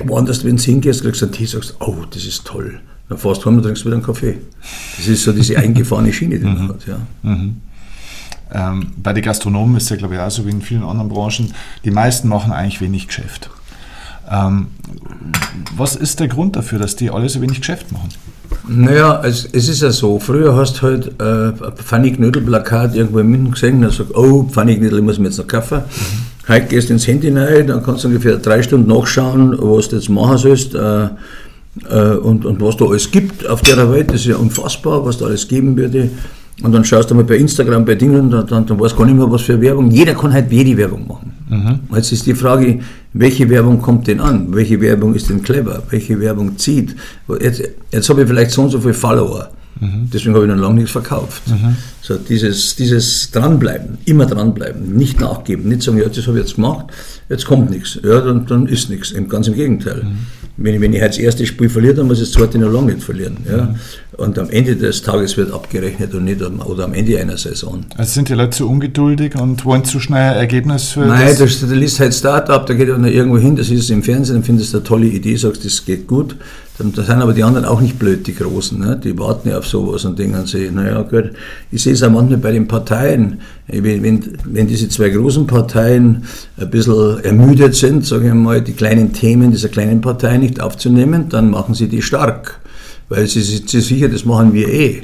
[0.00, 2.80] Woanders, wenn du hingehst, kriegst du einen Tee, sagst, oh, das ist toll.
[3.08, 4.38] Dann fährst du heim und trinkst wieder einen Kaffee.
[4.96, 6.68] Das ist so diese eingefahrene Schiene, die man mhm.
[6.68, 6.86] hat.
[6.86, 6.98] Ja.
[7.22, 7.56] Mhm.
[8.52, 11.52] Ähm, bei den Gastronomen ist ja, glaube ich, auch so wie in vielen anderen Branchen,
[11.84, 13.50] die meisten machen eigentlich wenig Geschäft.
[14.30, 14.68] Ähm,
[15.76, 18.08] was ist der Grund dafür, dass die alle so wenig Geschäft machen?
[18.66, 23.28] Naja, es, es ist ja so, früher hast du halt äh, ein Pfannigknödel-Plakat irgendwo in
[23.28, 25.78] München gesehen und hast gesagt, oh, Pfannigknödel muss man jetzt noch kaufen.
[25.78, 26.52] Mhm.
[26.52, 29.96] Heute gehst du ins Handy rein, dann kannst du ungefähr drei Stunden nachschauen, was du
[29.96, 31.08] jetzt machen sollst äh,
[31.88, 34.08] äh, und, und was da alles gibt auf der Welt.
[34.08, 36.10] Das ist ja unfassbar, was da alles geben würde.
[36.62, 39.06] Und dann schaust du mal bei Instagram, bei Dingen, dann, dann, dann weißt du gar
[39.06, 39.90] nicht mehr, was für Werbung.
[39.90, 41.32] Jeder kann halt jede Werbung machen.
[41.48, 41.96] Mhm.
[41.96, 42.80] Jetzt ist die Frage,
[43.14, 44.52] welche Werbung kommt denn an?
[44.54, 45.82] Welche Werbung ist denn clever?
[45.90, 46.96] Welche Werbung zieht?
[47.40, 49.50] Jetzt, jetzt habe ich vielleicht so und so viele Follower.
[49.80, 50.10] Mhm.
[50.12, 51.42] Deswegen habe ich noch lange nichts verkauft.
[51.48, 51.76] Mhm.
[52.06, 56.56] So dieses, dieses Dranbleiben, immer dranbleiben, nicht nachgeben, nicht sagen, ja, das habe ich jetzt
[56.56, 56.88] gemacht,
[57.30, 57.98] jetzt kommt nichts.
[58.04, 59.14] Ja, dann, dann ist nichts.
[59.26, 60.02] Ganz im Gegenteil.
[60.02, 60.18] Mhm.
[60.58, 62.92] Wenn, ich, wenn ich das erste Spiel verliere, dann muss ich das zweite noch lange
[62.92, 63.38] nicht verlieren.
[63.50, 63.62] Ja?
[63.64, 63.74] Mhm.
[64.18, 67.86] Und am Ende des Tages wird abgerechnet und nicht am, oder am Ende einer Saison.
[67.96, 71.60] Also sind die Leute zu ungeduldig und wollen zu schnell ein Ergebnis für Nein, das?
[71.60, 74.74] der liest halt Startup, der geht dann irgendwo hin, das ist im Fernsehen, dann findest
[74.74, 76.36] du eine tolle Idee, sagst, das geht gut.
[76.78, 78.78] Dann, da sind aber die anderen auch nicht blöd, die Großen.
[78.78, 79.00] Ne?
[79.02, 81.30] Die warten ja auf sowas und denken sich, naja gut,
[81.70, 83.40] ich sehe es auch manchmal bei den Parteien.
[83.66, 86.24] Wenn, wenn, wenn diese zwei großen Parteien
[86.58, 91.28] ein bisschen ermüdet sind, sage ich mal, die kleinen Themen dieser kleinen Partei nicht aufzunehmen,
[91.28, 92.60] dann machen sie die stark.
[93.08, 95.02] Weil sie sind sicher, das machen wir eh.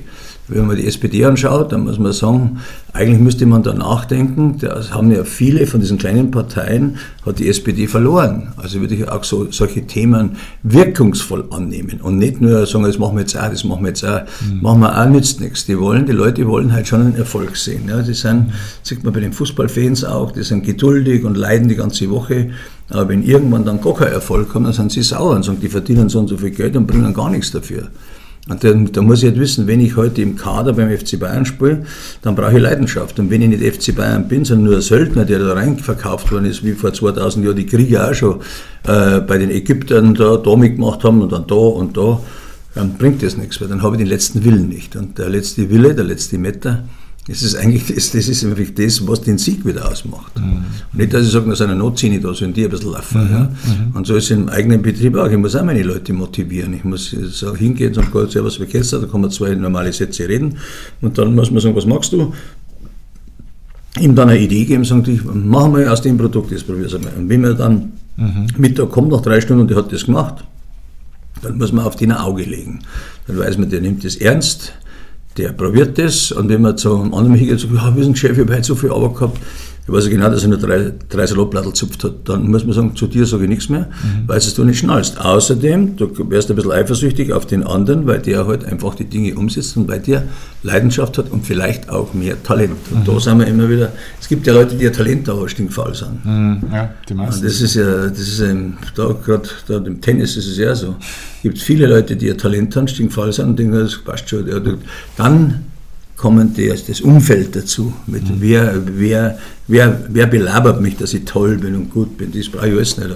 [0.51, 2.59] Wenn man die SPD anschaut, dann muss man sagen,
[2.93, 7.49] eigentlich müsste man da nachdenken, das haben ja viele von diesen kleinen Parteien, hat die
[7.49, 8.53] SPD verloren.
[8.57, 10.33] Also würde ich auch so, solche Themen
[10.63, 14.05] wirkungsvoll annehmen und nicht nur sagen, das machen wir jetzt auch, das machen wir jetzt
[14.05, 14.63] auch, mhm.
[14.63, 15.67] machen wir auch nützt nichts.
[15.67, 17.89] Die wollen, die Leute wollen halt schon einen Erfolg sehen.
[17.89, 21.77] Ja, die sind, sieht man bei den Fußballfans auch, die sind geduldig und leiden die
[21.77, 22.51] ganze Woche.
[22.89, 25.69] Aber wenn irgendwann dann gar kein Erfolg kommt, dann sind sie sauer und sagen, die
[25.69, 27.89] verdienen so und so viel Geld und bringen gar nichts dafür.
[28.49, 31.45] Und dann, da muss ich halt wissen, wenn ich heute im Kader beim FC Bayern
[31.45, 31.85] spiele,
[32.23, 33.19] dann brauche ich Leidenschaft.
[33.19, 36.33] Und wenn ich nicht FC Bayern bin, sondern nur ein Söldner, der da rein verkauft
[36.33, 38.41] worden ist, wie vor 2000 Jahren die Krieger auch schon
[38.85, 42.21] äh, bei den Ägyptern da, da mitgemacht haben und dann da und da,
[42.75, 44.97] dann bringt das nichts, weil dann habe ich den letzten Willen nicht.
[44.97, 46.85] Und der letzte Wille, der letzte Meter,
[47.31, 50.37] das ist eigentlich das, das, ist eigentlich das, was den Sieg wieder ausmacht.
[50.37, 50.65] Mhm.
[50.93, 53.23] Und nicht, dass ich sage, da sind Not zehn da, sollen die ein bisschen laufen.
[53.23, 53.31] Mhm.
[53.31, 53.49] Ja.
[53.95, 55.31] Und so ist es im eigenen Betrieb auch.
[55.31, 56.75] Ich muss auch meine Leute motivieren.
[56.75, 58.99] Ich muss so hingehen und sagen, Gott, servus, wie geht's da?
[58.99, 60.57] Kann man zwei normale Sätze reden.
[61.01, 62.35] Und dann muss man sagen, was magst du?
[64.01, 66.99] Ihm dann eine Idee geben, sagen, ich, machen wir aus dem Produkt, das probieren wir
[66.99, 67.13] mal.
[67.17, 68.49] Und wenn man dann mhm.
[68.59, 70.43] Mittag kommt, nach drei Stunden, und der hat das gemacht,
[71.43, 72.81] dann muss man auf den ein Auge legen.
[73.29, 74.73] Dann weiß man, der nimmt das ernst
[75.37, 76.33] der probiert das.
[76.33, 78.75] Und wenn man zu einem anderen hingeht sagt, ja, wissen Chef, ich habe heute so
[78.75, 79.39] viel Arbeit gehabt,
[79.91, 82.75] ich weiß ja genau, dass er nur drei, drei Salatblätter zupft hat, dann muss man
[82.75, 84.29] sagen, zu dir sage ich nichts mehr, mhm.
[84.29, 85.21] weil es du nicht schnallst.
[85.21, 89.35] Außerdem, du wärst ein bisschen eifersüchtig auf den anderen, weil der halt einfach die Dinge
[89.35, 90.23] umsetzt und weil der
[90.63, 92.77] Leidenschaft hat und vielleicht auch mehr Talent.
[92.93, 93.13] Und mhm.
[93.13, 96.25] da sind wir immer wieder, es gibt ja Leute, die ihr Talent aber stinkfaul sind.
[96.25, 96.63] Mhm.
[96.73, 97.41] Ja, die meisten.
[97.41, 100.73] Und das ist ja, das ist ein, da gerade da im Tennis ist es ja
[100.73, 100.95] so.
[101.01, 104.47] Es gibt viele Leute, die ihr Talent haben, stinkfaul sind und denken, das passt schon.
[105.17, 105.65] Dann
[106.21, 107.95] kommen die, das Umfeld dazu.
[108.07, 108.37] Mit mhm.
[108.41, 112.31] wer, wer, wer, wer belabert mich, dass ich toll bin und gut bin?
[112.31, 113.11] Das brauche ich alles nicht.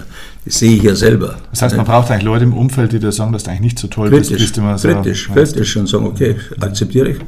[0.47, 1.37] Das sehe ich ja selber.
[1.51, 3.79] Das heißt, man braucht eigentlich Leute im Umfeld, die dir sagen, dass du eigentlich nicht
[3.79, 4.40] so toll kritisch, bist.
[4.40, 7.19] bist immer so kritisch, kritisch und sagen, okay, akzeptiere ich.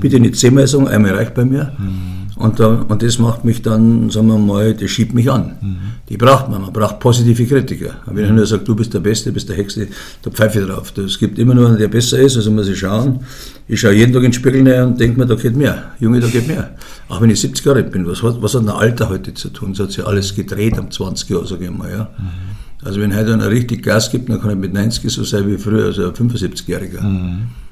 [0.00, 1.72] Bitte nicht zehnmal sagen, einmal reicht bei mir.
[1.78, 2.24] Mhm.
[2.36, 5.54] Und, da, und das macht mich dann, sagen wir mal, das schiebt mich an.
[5.60, 5.76] Mhm.
[6.08, 7.94] Die braucht man, man braucht positive Kritiker.
[8.06, 9.86] wenn einer nur sagt, du bist der Beste, bist der Hexte,
[10.22, 10.92] da pfeife ich drauf.
[10.98, 13.20] Es gibt immer nur einen, der besser ist, also muss ich schauen.
[13.68, 15.92] Ich schaue jeden Tag in den Spiegel rein und denke mir, da geht mehr.
[16.00, 16.70] Junge, da geht mehr.
[17.08, 19.50] Auch wenn ich 70 Jahre alt bin, was hat, was hat ein Alter heute zu
[19.50, 19.72] tun?
[19.72, 21.90] Es hat sich alles gedreht um 20 Jahre, sage ich mal.
[21.90, 22.10] Ja.
[22.18, 22.54] Mhm.
[22.84, 25.56] Also wenn heute einer richtig Gas gibt, dann kann er mit 90 so sein wie
[25.56, 27.00] früher, also ein 75-Jähriger.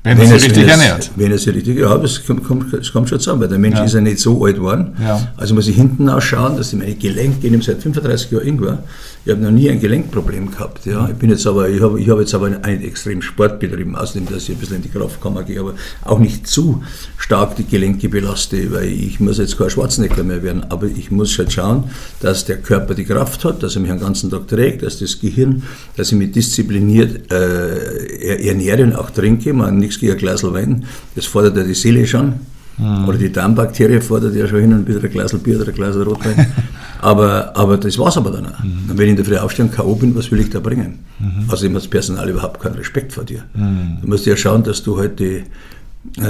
[0.05, 1.13] Wenn, wenn er sich richtig ernährt.
[1.15, 3.77] Wenn er sich richtig, ja, das kommt, kommt, das kommt schon zusammen, weil der Mensch
[3.77, 3.85] ja.
[3.85, 4.97] ist ja nicht so alt geworden.
[5.01, 5.33] Ja.
[5.37, 8.79] Also muss ich hinten ausschauen, dass ich meine Gelenke, ich seit 35 Jahren irgendwo,
[9.25, 10.85] ich habe noch nie ein Gelenkproblem gehabt.
[10.87, 11.09] Ja.
[11.09, 14.27] Ich bin jetzt aber, ich habe, ich habe jetzt aber einen extrem Sport betrieben, außerdem,
[14.29, 16.83] dass ich ein bisschen in die Kraftkammer gehe, aber auch nicht zu
[17.17, 21.39] stark die Gelenke belaste, weil ich muss jetzt kein Schwarzenegger mehr werden, aber ich muss
[21.39, 21.85] halt schauen,
[22.19, 25.21] dass der Körper die Kraft hat, dass er mich den ganzen Tag trägt, dass das
[25.21, 25.63] Gehirn,
[25.97, 30.85] dass ich mich diszipliniert äh, ernähre und auch trinke, man nichts gegen ein Glas Wein,
[31.15, 32.35] das fordert ja die Seele schon.
[32.79, 33.07] Mhm.
[33.07, 35.95] Oder die Darmbakterie fordert ja schon hin und wieder ein Glas Bier oder ein Glas
[35.95, 36.47] Rotwein.
[37.03, 38.63] aber, aber das war es aber dann auch.
[38.63, 38.91] Mhm.
[38.91, 39.95] Und wenn ich in der Früh aufstehe und K.O.
[39.95, 41.01] bin, was will ich da bringen?
[41.19, 41.51] Mhm.
[41.51, 43.45] Außerdem hat das Personal überhaupt keinen Respekt vor dir.
[43.55, 43.99] Mhm.
[44.01, 45.45] Du musst ja schauen, dass du halt die,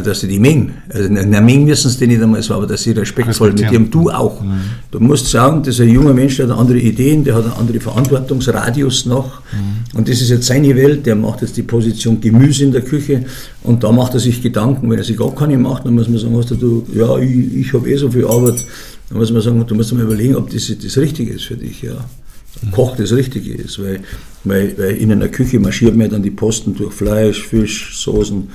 [0.05, 0.75] dass sie die mengen.
[0.91, 4.11] Also, na, mengen müssen sie nicht einmal so, aber dass sie respektvoll mit dem du
[4.11, 4.43] auch.
[4.43, 4.61] Mhm.
[4.91, 7.55] Du musst sagen, das ist ein junger Mensch, der hat andere Ideen, der hat einen
[7.55, 9.41] anderen Verantwortungsradius noch.
[9.53, 9.99] Mhm.
[9.99, 13.25] Und das ist jetzt seine Welt, der macht jetzt die Position Gemüse in der Küche
[13.63, 14.91] und da macht er sich Gedanken.
[14.91, 17.73] Wenn er sich gar keine macht, dann muss man sagen, was du, ja, ich, ich
[17.73, 18.65] habe eh so viel Arbeit.
[19.09, 21.81] Dann muss man sagen, du musst mal überlegen, ob das das Richtige ist für dich.
[21.81, 21.97] Ja.
[22.71, 24.01] Koch das Richtige ist, weil,
[24.45, 28.49] weil, weil in einer Küche marschiert man dann die Posten durch Fleisch, Fisch, Soßen,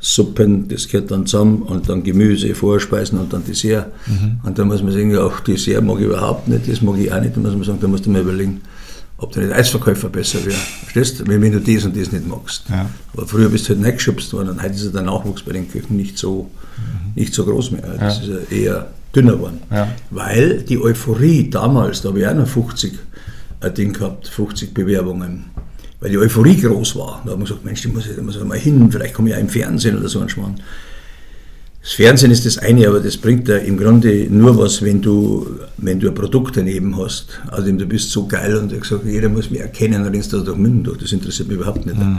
[0.00, 3.92] Suppen, das gehört dann zusammen und dann Gemüse, Vorspeisen und dann Dessert.
[4.06, 4.40] Mhm.
[4.44, 7.20] Und da muss man sagen, auch Dessert mag ich überhaupt nicht, das mag ich auch
[7.20, 8.60] nicht, da muss man sagen, da musst du mal überlegen,
[9.16, 10.56] ob der nicht Eisverkäufer besser wäre.
[10.56, 11.26] Verstehst du?
[11.26, 12.64] Wenn, du das und das nicht magst.
[12.68, 12.88] Ja.
[13.12, 15.96] Aber früher bist du halt reingeschubst worden und heute ist der Nachwuchs bei den Küchen
[15.96, 17.12] nicht so, mhm.
[17.16, 17.82] nicht so groß mehr.
[17.98, 18.36] Das ja.
[18.36, 19.60] ist ja eher dünner geworden.
[19.72, 19.88] Ja.
[20.10, 22.98] Weil die Euphorie damals, da habe ich auch noch 50
[23.60, 25.46] ein Ding gehabt, 50 Bewerbungen
[26.00, 27.22] weil die Euphorie groß war.
[27.24, 29.30] Da hat man gesagt, Mensch, da muss ich, da muss ich mal hin, vielleicht komme
[29.30, 30.60] ich ja im Fernsehen oder so ein Schmarrn.
[31.82, 35.58] Das Fernsehen ist das eine, aber das bringt dir im Grunde nur was, wenn du,
[35.78, 37.40] wenn du ein Produkt daneben hast.
[37.48, 40.40] Also du bist so geil und ich sage, jeder muss mich erkennen, dann rennst du
[40.40, 40.98] durch Minden durch.
[40.98, 41.98] Das interessiert mich überhaupt nicht.
[41.98, 42.18] Mhm.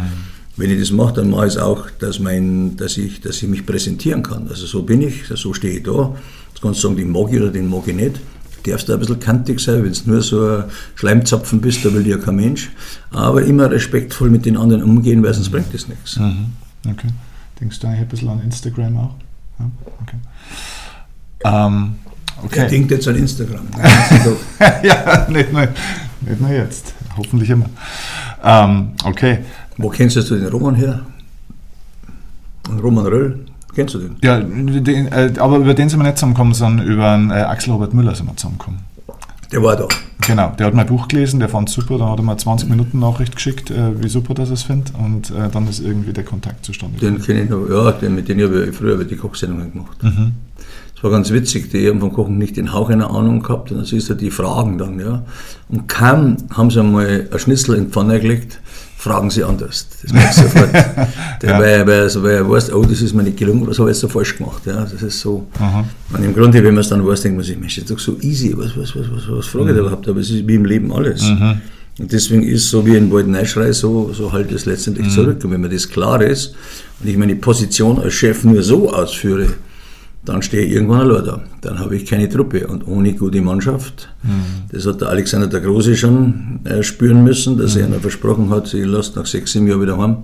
[0.58, 3.48] Wenn ich das mache, dann mache ich es auch, dass, mein, dass, ich, dass ich
[3.48, 4.48] mich präsentieren kann.
[4.50, 6.16] Also so bin ich, so stehe ich da.
[6.50, 8.16] Jetzt kannst du sagen, den mag ich oder den mag ich nicht
[8.64, 10.64] darfst du ein bisschen kantig sein, wenn du nur so ein
[10.96, 12.72] Schleimzapfen bist, da will dir ja kein Mensch.
[13.12, 16.18] Aber immer respektvoll mit den anderen umgehen, weil sonst bringt das nichts.
[16.18, 16.54] Mhm.
[16.88, 17.10] Okay.
[17.60, 19.16] Denkst du eigentlich ein bisschen an Instagram auch?
[19.60, 20.18] Ja, okay.
[21.44, 21.96] Ähm,
[22.44, 22.60] okay.
[22.60, 23.68] Er denkt jetzt an Instagram.
[24.84, 25.68] ja, nicht nur,
[26.22, 26.94] nicht nur jetzt.
[27.18, 27.70] Hoffentlich immer.
[28.44, 29.40] Ähm, okay.
[29.78, 31.06] Wo kennst du den Roman her?
[32.82, 33.46] Roman Röll?
[33.80, 34.18] Kennst du den?
[34.22, 37.72] Ja, den, äh, aber über den sind wir nicht zusammengekommen, sondern über einen, äh, Axel
[37.72, 38.82] Robert Müller sind wir zusammengekommen.
[39.54, 39.88] Der war da.
[40.28, 42.70] Genau, der hat mein Buch gelesen, der fand es super, dann hat er mir 20
[42.70, 46.26] Minuten Nachricht geschickt, äh, wie super das es findet und äh, dann ist irgendwie der
[46.26, 47.20] Kontakt zustande gekommen.
[47.20, 50.04] Den kenne ich noch, ja, den, mit dem habe ich früher die Kochsendungen gemacht.
[50.04, 50.34] Mhm.
[50.94, 53.78] Das war ganz witzig, die haben vom Kochen nicht den Hauch einer Ahnung gehabt und
[53.78, 55.24] dann siehst du die Fragen dann, ja.
[55.70, 58.60] Und kaum haben sie einmal ein Schnitzel in die Pfanne gelegt,
[59.00, 59.88] fragen sie anders.
[60.02, 60.74] Das merkst du sofort.
[61.44, 61.58] ja.
[61.58, 63.96] weil, weil, also, weil er weiß, oh, das ist mir nicht gelungen, was habe ich
[63.96, 64.62] jetzt so falsch gemacht.
[64.66, 65.48] Ja, das ist so.
[66.14, 68.00] Und im Grunde, wenn man es dann weiß, denkt man sich, Mensch, das ist doch
[68.00, 69.80] so easy, was, was, was, was, was frage ich mhm.
[69.80, 70.06] überhaupt?
[70.10, 71.24] Aber es ist wie im Leben alles.
[71.24, 71.62] Mhm.
[71.98, 75.12] Und deswegen ist so wie ein Wald Neischrei, so, so halt es letztendlich mhm.
[75.12, 75.46] zurück.
[75.46, 76.54] Und wenn mir das klar ist
[77.00, 79.48] und ich meine Position als Chef nur so ausführe,
[80.26, 81.42] dann stehe ich irgendwann allein da.
[81.62, 84.10] Dann habe ich keine Truppe und ohne gute Mannschaft.
[84.24, 84.70] Mhm.
[84.72, 87.82] Das hat der Alexander der Große schon äh, spüren müssen, dass mhm.
[87.82, 90.18] er ihnen versprochen hat, sie lässt nach sechs, sieben Jahren wieder heim.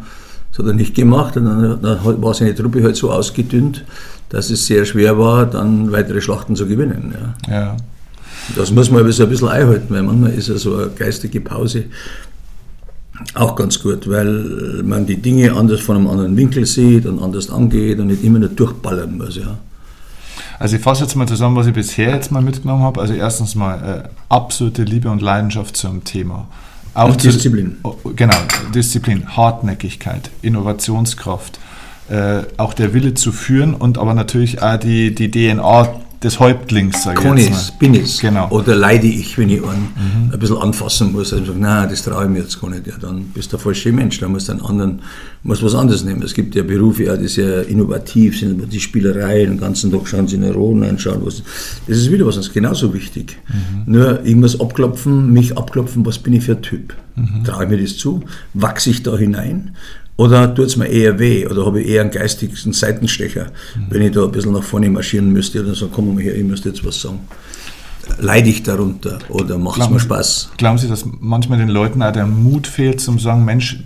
[0.52, 3.84] Das hat er nicht gemacht und dann, dann war seine Truppe halt so ausgedünnt,
[4.30, 7.14] dass es sehr schwer war, dann weitere Schlachten zu gewinnen.
[7.48, 7.54] Ja.
[7.54, 7.78] ja.
[8.56, 11.86] Das muss man so ein bisschen einhalten, weil manchmal ist ja so eine geistige Pause
[13.34, 17.50] auch ganz gut, weil man die Dinge anders von einem anderen Winkel sieht und anders
[17.50, 19.38] angeht und nicht immer nur durchballern muss.
[19.38, 19.58] Ja.
[20.60, 23.02] Also ich fasse jetzt mal zusammen, was ich bisher jetzt mal mitgenommen habe.
[23.02, 26.48] Also erstens mal äh, absolute Liebe und Leidenschaft zum Thema.
[26.94, 27.78] Auch und Disziplin.
[27.84, 28.38] Zu, oh, genau,
[28.74, 31.60] Disziplin, Hartnäckigkeit, Innovationskraft,
[32.10, 37.04] äh, auch der Wille zu führen und aber natürlich auch die, die DNA des Häuptlings,
[37.04, 37.78] sage ich jetzt mal.
[37.80, 38.50] bin ich genau.
[38.50, 40.34] Oder leide ich, wenn ich einen mhm.
[40.34, 41.32] ein bisschen anfassen muss.
[41.32, 42.88] Also sage, nein, das traue ich mir jetzt gar nicht.
[42.88, 44.20] Ja, dann bist du der falsche Mensch.
[44.20, 45.02] Da musst du einen anderen,
[45.44, 46.24] musst was anderes nehmen.
[46.24, 50.08] Es gibt ja Berufe, ja, die sehr innovativ sind, aber die Spielerei, den ganzen Tag
[50.08, 51.20] schauen sie in Neuronen anschauen.
[51.24, 51.44] Was,
[51.88, 53.38] das ist wieder was, das ist genauso wichtig.
[53.48, 53.94] Mhm.
[53.94, 56.96] Nur, ich muss abklopfen, mich abklopfen, was bin ich für ein Typ?
[57.16, 57.44] Mhm.
[57.44, 58.24] Traue ich mir das zu?
[58.54, 59.76] Wachse ich da hinein?
[60.18, 61.46] Oder tut es mir eher weh?
[61.46, 63.86] Oder habe ich eher einen geistigen Seitenstecher, mhm.
[63.90, 66.44] wenn ich da ein bisschen nach vorne marschieren müsste oder so, komm mal her, ich
[66.44, 67.20] müsste jetzt was sagen.
[68.20, 70.52] Leide ich darunter oder macht es mir Spaß?
[70.58, 73.80] Glauben Sie, dass manchmal den Leuten auch der Mut fehlt, zum sagen, Mensch,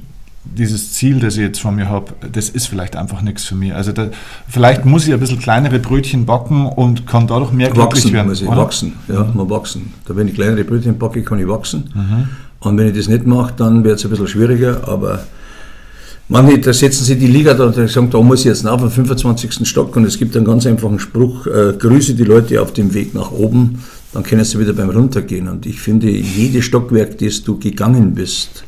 [0.43, 3.73] dieses Ziel, das ich jetzt von mir habe, das ist vielleicht einfach nichts für mich.
[3.73, 4.09] Also da,
[4.47, 8.27] vielleicht muss ich ein bisschen kleinere Brötchen backen und kann dadurch mehr wachsen, glücklich werden.
[8.27, 9.37] Muss ich wachsen, ja, mhm.
[9.37, 9.93] mal wachsen.
[10.05, 11.89] Da wenn ich kleinere Brötchen backe, kann ich wachsen.
[11.93, 12.29] Mhm.
[12.59, 15.23] Und wenn ich das nicht mache, dann wird es ein bisschen schwieriger, aber
[16.31, 18.91] Manche, da setzen sie die Liga da und sagen, da muss ich jetzt nach dem
[18.91, 19.67] 25.
[19.67, 23.15] Stock und es gibt einen ganz einfachen Spruch, äh, grüße die Leute auf dem Weg
[23.15, 25.47] nach oben, dann können sie wieder beim Runtergehen.
[25.47, 28.63] Und ich finde, jedes Stockwerk, das du gegangen bist,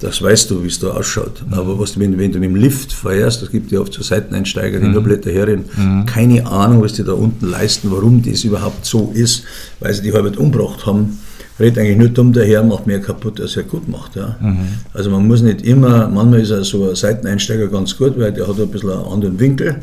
[0.00, 1.44] das weißt du, wie es da ausschaut.
[1.52, 4.80] Aber was, wenn, wenn du mit dem Lift fährst, das gibt ja oft so Seiteneinsteiger,
[4.80, 4.92] die mhm.
[4.92, 6.06] nur Blätter herin, mhm.
[6.06, 9.44] keine Ahnung, was die da unten leisten, warum das überhaupt so ist,
[9.78, 11.18] weil sie die halb umgebracht haben
[11.58, 14.16] redet eigentlich nur dumm daher, macht mehr kaputt, als er gut macht.
[14.16, 14.36] Ja.
[14.40, 14.68] Mhm.
[14.92, 18.58] Also man muss nicht immer, manchmal ist so ein Seiteneinsteiger ganz gut, weil der hat
[18.58, 19.76] ein bisschen einen anderen Winkel,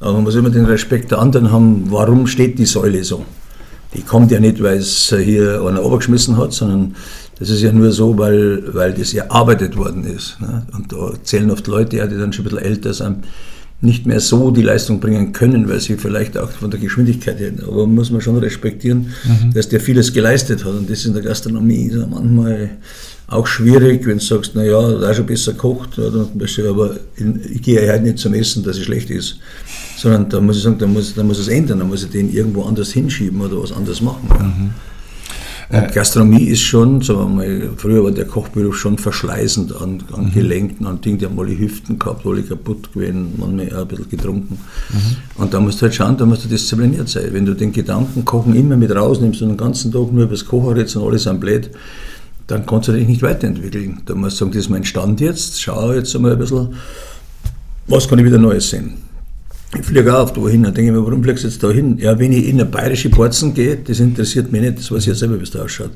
[0.00, 3.24] aber man muss immer den Respekt der anderen haben, warum steht die Säule so.
[3.94, 6.94] Die kommt ja nicht, weil es hier einer obergeschmissen hat, sondern
[7.38, 10.40] das ist ja nur so, weil, weil das erarbeitet worden ist.
[10.40, 10.66] Ne?
[10.74, 13.24] Und da zählen oft Leute, die dann schon ein bisschen älter sind,
[13.82, 17.52] nicht mehr so die Leistung bringen können, weil sie vielleicht auch von der Geschwindigkeit her,
[17.66, 19.52] aber muss man schon respektieren, mhm.
[19.52, 22.70] dass der vieles geleistet hat und das in der Gastronomie ist manchmal
[23.26, 26.28] auch schwierig, wenn du sagst, naja, da schon besser kocht, oder,
[26.68, 26.96] aber
[27.50, 29.38] ich gehe halt nicht zum Essen, dass es schlecht ist,
[29.96, 32.32] sondern da muss ich sagen, da muss, da muss es ändern, da muss ich den
[32.32, 34.28] irgendwo anders hinschieben oder was anderes machen.
[34.28, 34.70] Mhm.
[35.72, 40.26] Und Gastronomie ist schon, sagen wir mal, früher war der Kochberuf schon verschleißend an, an
[40.26, 40.32] mhm.
[40.32, 44.10] Gelenken, an Dingen, die haben alle Hüften gehabt, alle kaputt gewesen, manchmal auch ein bisschen
[44.10, 44.58] getrunken.
[44.90, 45.42] Mhm.
[45.42, 47.28] Und da musst du halt schauen, da musst du diszipliniert sein.
[47.32, 50.44] Wenn du den Gedanken Kochen immer mit rausnimmst und den ganzen Tag nur über das
[50.44, 51.70] Kochen redest und alles am blöd,
[52.48, 54.02] dann kannst du dich nicht weiterentwickeln.
[54.04, 56.74] Da musst du sagen, das ist mein Stand jetzt, schau jetzt einmal ein bisschen,
[57.86, 58.92] was kann ich wieder Neues sehen.
[59.78, 61.96] Ich fliege auch oft wohin, dann denke ich mir, warum fliegst du jetzt da hin?
[61.98, 65.06] Ja, wenn ich in eine bayerische Porzen gehe, das interessiert mich nicht, das weiß ich
[65.06, 65.92] ja selber, wie es da ausschaut.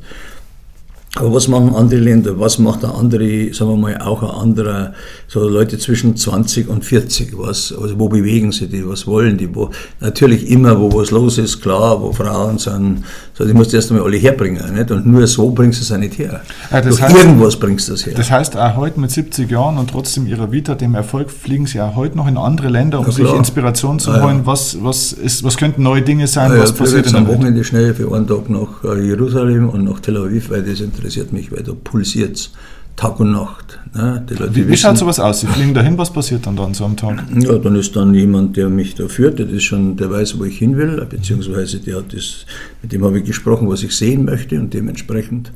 [1.19, 2.39] Aber was machen andere Länder?
[2.39, 4.93] Was macht ein andere, sagen wir mal, auch ein anderer,
[5.29, 7.33] so Leute zwischen 20 und 40?
[7.39, 8.87] Was, also wo bewegen sie die?
[8.87, 9.55] Was wollen die?
[9.55, 13.03] Wo, natürlich immer, wo was los ist, klar, wo Frauen sind,
[13.33, 14.91] so, die musst du erst einmal alle herbringen, nicht?
[14.91, 16.43] Und nur so bringst du es auch nicht her.
[16.71, 18.13] Ja, das heißt, irgendwas bringst du es her.
[18.15, 21.81] Das heißt, auch heute mit 70 Jahren und trotzdem ihrer Vita, dem Erfolg, fliegen sie
[21.81, 24.39] auch heute noch in andere Länder, um sich Inspiration zu holen.
[24.39, 24.47] Ja.
[24.47, 26.53] Was, was, ist, was könnten neue Dinge sein?
[26.53, 30.01] Ja, was passiert jetzt am Wochenende schnell für einen Tag nach äh, Jerusalem und nach
[30.01, 32.51] Tel Aviv, weil das interessiert interessiert mich, weil da pulsiert
[32.97, 33.79] Tag und Nacht.
[33.95, 34.25] Ne?
[34.53, 35.41] wie, wie schaut sowas aus?
[35.41, 37.23] Sie fliegen dahin, was passiert dann, dann so am Tag?
[37.39, 40.45] Ja, dann ist dann jemand, der mich da führt, der, ist schon, der weiß, wo
[40.45, 42.47] ich hin will, beziehungsweise der hat das,
[42.83, 45.53] mit dem habe ich gesprochen, was ich sehen möchte und dementsprechend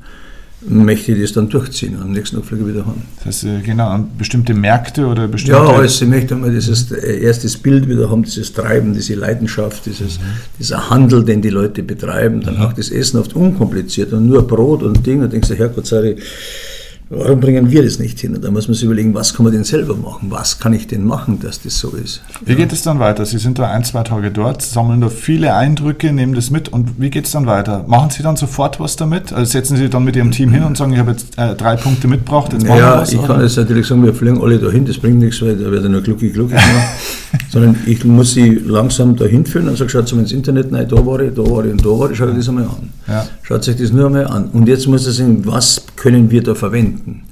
[0.62, 1.96] möchte ich das dann durchziehen.
[2.00, 3.02] Am nächsten Tag fliege ich wieder heim.
[3.16, 5.58] Das heißt, äh, genau, an bestimmte Märkte oder bestimmte...
[5.58, 9.86] Ja, also ich möchte einmal dieses äh, erstes Bild wieder haben, dieses Treiben, diese Leidenschaft,
[9.86, 10.24] dieses, mhm.
[10.58, 12.62] dieser Handel, den die Leute betreiben, dann mhm.
[12.62, 16.16] auch das Essen oft unkompliziert und nur Brot und Ding, dann denkst du, Herrgott sei
[17.12, 18.36] Warum bringen wir das nicht hin?
[18.36, 20.30] Und da muss man sich überlegen, was kann man denn selber machen?
[20.30, 22.22] Was kann ich denn machen, dass das so ist?
[22.44, 22.58] Wie ja.
[22.58, 23.26] geht es dann weiter?
[23.26, 27.00] Sie sind da ein, zwei Tage dort, sammeln da viele Eindrücke, nehmen das mit und
[27.00, 27.84] wie geht es dann weiter?
[27.88, 29.32] Machen Sie dann sofort was damit?
[29.32, 31.74] Also setzen Sie dann mit Ihrem Team hin und sagen, ich habe jetzt äh, drei
[31.74, 33.12] Punkte mitgebracht, jetzt machen ja, wir was?
[33.12, 35.68] Ja, ich kann jetzt natürlich sagen, wir fliegen alle dahin, das bringt nichts, weil da
[35.68, 36.58] wird nur gluckig, gluckig
[37.50, 41.04] Sondern ich muss sie langsam dahin führen und sage, schaut mal ins Internet, nein, da
[41.04, 42.90] war ich, da war ich und da war ich, schaut euch das einmal an.
[43.08, 43.26] Ja.
[43.50, 44.44] Schaut sich das nur einmal an.
[44.52, 47.22] Und jetzt muss er sehen, was können wir da verwenden?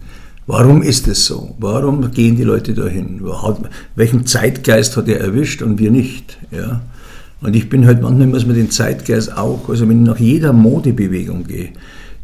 [0.49, 1.55] Warum ist es so?
[1.61, 3.23] Warum gehen die Leute dahin?
[3.95, 6.37] Welchen Zeitgeist hat er erwischt und wir nicht?
[6.51, 6.81] Ja?
[7.41, 10.53] Und ich bin halt, manchmal muss man den Zeitgeist auch, also wenn ich nach jeder
[10.53, 11.69] Modebewegung gehe,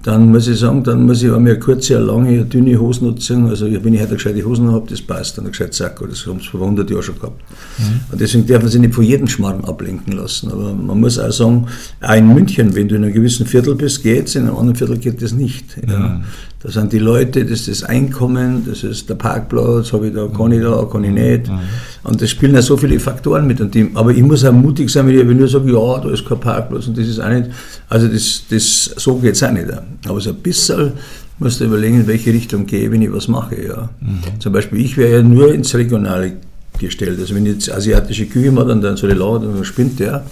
[0.05, 3.47] dann muss ich sagen, dann muss ich auch mir kurze, lange, dünne Hosen anziehen.
[3.47, 6.27] Also wenn ich heute eine gescheite Hosen habe, das passt, dann ein gescheites Sakko, das
[6.27, 7.43] haben sie vor 100 Jahren schon gehabt.
[7.79, 8.01] Mhm.
[8.13, 10.53] Und deswegen darf man sich nicht von jedem Schmarrn ablenken lassen.
[10.53, 11.69] Aber man muss auch sagen,
[12.03, 14.77] auch in München, wenn du in einem gewissen Viertel bist, geht es, in einem anderen
[14.77, 15.65] Viertel geht das nicht.
[15.89, 16.21] Ja.
[16.65, 20.27] Da sind die Leute, das ist das Einkommen, das ist der Parkplatz, habe ich da,
[20.29, 21.49] kann ich da, kann ich nicht.
[21.49, 21.59] Mhm.
[22.05, 23.61] Und das spielen ja so viele Faktoren mit.
[23.61, 26.27] Und die, aber ich muss auch mutig sein, wenn ich nur sage, ja, da ist
[26.27, 27.51] kein Parkplatz und das ist auch nicht.
[27.91, 29.67] Also das, das, so geht es auch nicht.
[30.07, 30.93] Aber so ein bisschen
[31.39, 33.63] musst du überlegen, in welche Richtung gehe, wenn ich was mache.
[33.63, 33.89] Ja.
[34.01, 34.41] Mhm.
[34.41, 36.33] Zum Beispiel, ich wäre ja nur ins Regionale
[36.79, 37.19] gestellt.
[37.19, 40.01] Also wenn ich jetzt asiatische Küche mache, dann, dann soll ich laut und dann spinnt
[40.01, 40.25] der.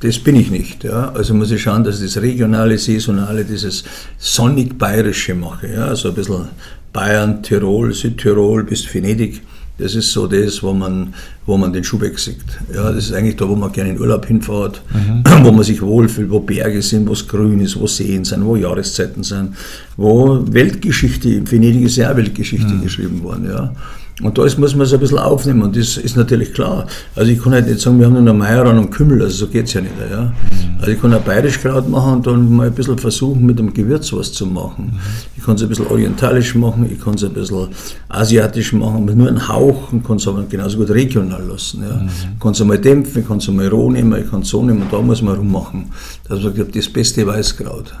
[0.00, 0.84] Das bin ich nicht.
[0.84, 1.10] Ja.
[1.12, 3.84] Also muss ich schauen, dass ich das regionale, saisonale, dieses
[4.18, 5.72] sonnig-bayerische mache.
[5.72, 5.86] Ja.
[5.86, 6.48] Also ein bisschen
[6.92, 9.42] Bayern, Tirol, Südtirol bis Venedig
[9.78, 11.14] das ist so das, wo man,
[11.46, 12.44] wo man den Schubeck sieht.
[12.74, 15.22] Ja, das ist eigentlich da, wo man gerne in Urlaub hinfährt, mhm.
[15.44, 18.56] wo man sich wohlfühlt, wo Berge sind, wo es grün ist, wo Seen sind, wo
[18.56, 19.56] Jahreszeiten sind,
[19.96, 22.82] wo Weltgeschichte, in Venedig ist ja auch Weltgeschichte mhm.
[22.82, 23.46] geschrieben worden.
[23.48, 23.72] Ja.
[24.20, 26.86] Und da muss man es ein bisschen aufnehmen und das ist natürlich klar.
[27.14, 29.46] Also ich kann halt nicht sagen, wir haben nur einen Meieran und Kümmel, also so
[29.46, 29.94] geht es ja nicht.
[30.10, 30.22] Ja.
[30.22, 30.32] Mhm.
[30.80, 34.12] Also ich kann ein Bayerischkraut machen und dann mal ein bisschen versuchen, mit dem Gewürz
[34.12, 34.86] was zu machen.
[34.86, 34.98] Mhm.
[35.36, 37.68] Ich kann es ein bisschen orientalisch machen, ich kann es ein bisschen
[38.08, 41.84] asiatisch machen, mit nur einen Hauch und kann es aber genauso gut regional lassen.
[41.88, 41.96] Ja.
[41.96, 42.08] Mhm.
[42.34, 44.64] Ich kann es einmal dämpfen, ich kann es einmal roh nehmen, ich kann es so
[44.64, 45.86] nehmen und da muss man rummachen.
[46.28, 47.94] Das ist das beste Weißkraut.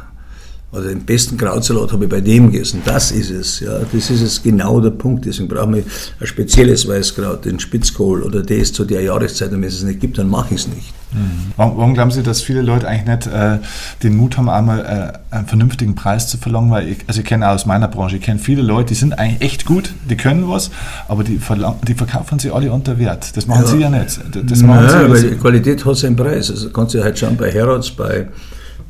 [0.70, 2.82] Also den besten Krautsalat habe ich bei dem gegessen.
[2.84, 3.60] Das ist es.
[3.60, 3.78] Ja.
[3.90, 5.24] Das ist es genau der Punkt.
[5.24, 5.82] Deswegen brauchen wir
[6.20, 9.50] ein spezielles Weißkraut, den Spitzkohl oder das zu der Jahreszeit.
[9.50, 10.92] Und wenn es es nicht gibt, dann mache ich es nicht.
[11.12, 11.52] Mhm.
[11.56, 13.60] Warum, warum, glauben Sie, dass viele Leute eigentlich nicht äh,
[14.02, 16.70] den Mut haben, einmal äh, einen vernünftigen Preis zu verlangen?
[16.70, 19.40] Weil ich, also ich kenne aus meiner Branche, ich kenne viele Leute, die sind eigentlich
[19.40, 20.70] echt gut, die können was,
[21.08, 21.40] aber die,
[21.88, 23.34] die verkaufen sie alle unter Wert.
[23.38, 23.68] Das machen ja.
[23.68, 24.20] Sie ja nicht.
[24.44, 26.50] Das machen Nein, Sie, weil die Qualität hat seinen Preis.
[26.50, 28.28] Also kannst du halt schauen bei Herods, bei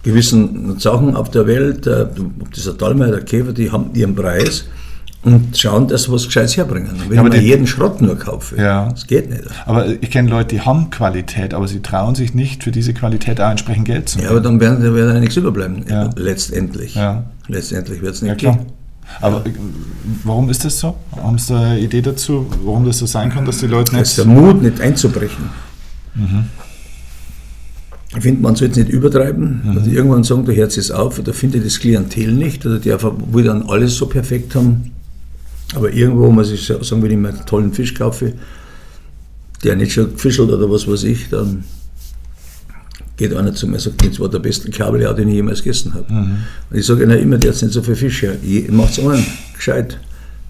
[0.09, 2.07] gewissen Sachen auf der Welt, äh,
[2.41, 4.65] ob dieser Dalmer, der Käfer, die haben ihren Preis
[5.23, 6.93] und schauen, dass sie was Gescheites herbringen.
[7.09, 8.89] Wenn ja, ich jeden Schrott nur kaufe, ja.
[8.89, 9.43] das geht nicht.
[9.67, 13.41] Aber ich kenne Leute, die haben Qualität, aber sie trauen sich nicht, für diese Qualität
[13.41, 14.27] auch entsprechend Geld zu nehmen.
[14.27, 16.11] Ja, aber dann werden, werden ja nichts überbleiben, ja.
[16.17, 16.95] letztendlich.
[16.95, 17.25] Ja.
[17.49, 18.67] Letztendlich wird es nicht ja, gehen.
[19.21, 19.43] Aber
[20.25, 20.97] warum ist das so?
[21.17, 24.03] Haben Sie eine Idee dazu, warum das so sein kann, dass die Leute nicht...
[24.03, 25.51] Es ist der Mut, nicht einzubrechen.
[26.15, 26.45] Mhm.
[28.17, 29.61] Ich finde, man sollte es nicht übertreiben.
[29.65, 29.79] Mhm.
[29.79, 33.13] Also irgendwann sagen, der Herz ist auf, oder findet das Klientel nicht, oder die einfach
[33.33, 34.93] will dann alles so perfekt haben.
[35.75, 38.33] Aber irgendwo muss ich sagen, wenn ich mir einen tollen Fisch kaufe,
[39.63, 41.65] der nicht schon gefischelt oder was weiß ich, dann
[43.19, 45.93] geht einer zu mir und sagt, das war der beste Kabeljau, den ich jemals gegessen
[45.93, 46.11] habe.
[46.11, 46.39] Mhm.
[46.71, 48.39] Und ich sage immer, der hat nicht so viel Fische.
[48.71, 49.99] Macht es einen, gescheit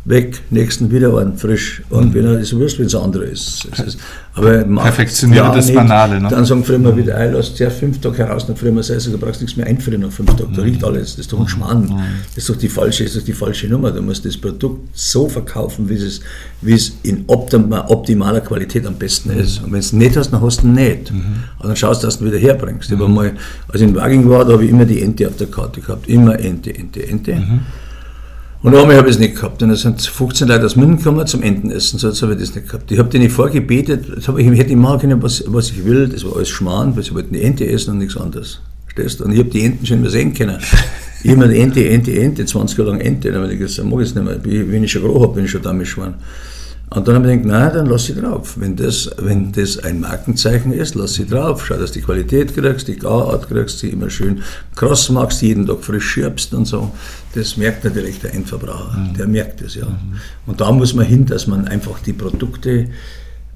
[0.05, 1.83] weg, nächsten wieder einen, frisch.
[1.91, 2.15] Und mhm.
[2.15, 3.67] wenn er ist wurscht, wenn es andere ist.
[3.67, 3.99] ist
[4.35, 6.21] aber Perfektioniere das nicht, Banale.
[6.21, 6.29] Ne?
[6.29, 9.01] Dann sagen früher mal wieder, ey, lass zuerst fünf Tage heraus, dann früher mal sagen,
[9.11, 11.49] du brauchst nichts mehr einfrieren nach fünf Tagen, da riecht alles, das ist doch ein
[11.49, 11.83] Schmarrn.
[11.83, 11.99] Mhm.
[12.35, 13.91] Das ist doch die falsche, ist doch die falsche Nummer.
[13.91, 16.21] Du musst das Produkt so verkaufen, wie es,
[16.63, 19.63] wie es in optimaler Qualität am besten ist.
[19.63, 21.13] Und wenn es nicht hast, dann hast du nicht.
[21.13, 21.45] Mhm.
[21.59, 22.91] Und dann schaust du, dass du wieder herbringst.
[22.91, 23.33] Ich mal,
[23.69, 26.09] als ich in Wagen war, da habe ich immer die Ente auf der Karte gehabt.
[26.09, 27.35] Immer Ente, Ente, Ente.
[27.35, 27.61] Mhm.
[28.61, 29.63] Und einmal habe ich es nicht gehabt.
[29.63, 31.99] Und es sind 15 Leute aus München gekommen zum Entenessen.
[31.99, 32.91] So habe ich das nicht gehabt.
[32.91, 36.09] Ich habe denen vorgebetet, ich hätte nicht machen können, was, was ich will.
[36.09, 38.61] Das war alles Schmarrn, weil sie wollten die Ente essen und nichts anderes.
[38.85, 40.59] Verstehst Und ich habe die Enten schon immer sehen können.
[41.23, 43.33] Ich habe mir Ente, Ente, Ente, 20 Jahre lang Ente.
[43.33, 44.39] Dann habe ich gesagt, mag ich es nicht mehr.
[44.45, 46.15] Wenn ich schon groß habe, bin ich schon damit geworden.
[46.91, 48.55] Und dann habe ich gedacht, nein, dann lass sie drauf.
[48.59, 51.67] Wenn das, wenn das ein Markenzeichen ist, lass sie drauf.
[51.67, 54.43] Schau, dass du die Qualität kriegst, die Garart kriegst, die immer schön
[54.75, 56.91] kross machst, jeden Tag frisch schirbst und so.
[57.35, 58.97] Das merkt natürlich der Endverbraucher.
[58.97, 59.15] Mhm.
[59.19, 59.85] Der merkt das, ja.
[59.85, 60.17] Mhm.
[60.47, 62.89] Und da muss man hin, dass man einfach die Produkte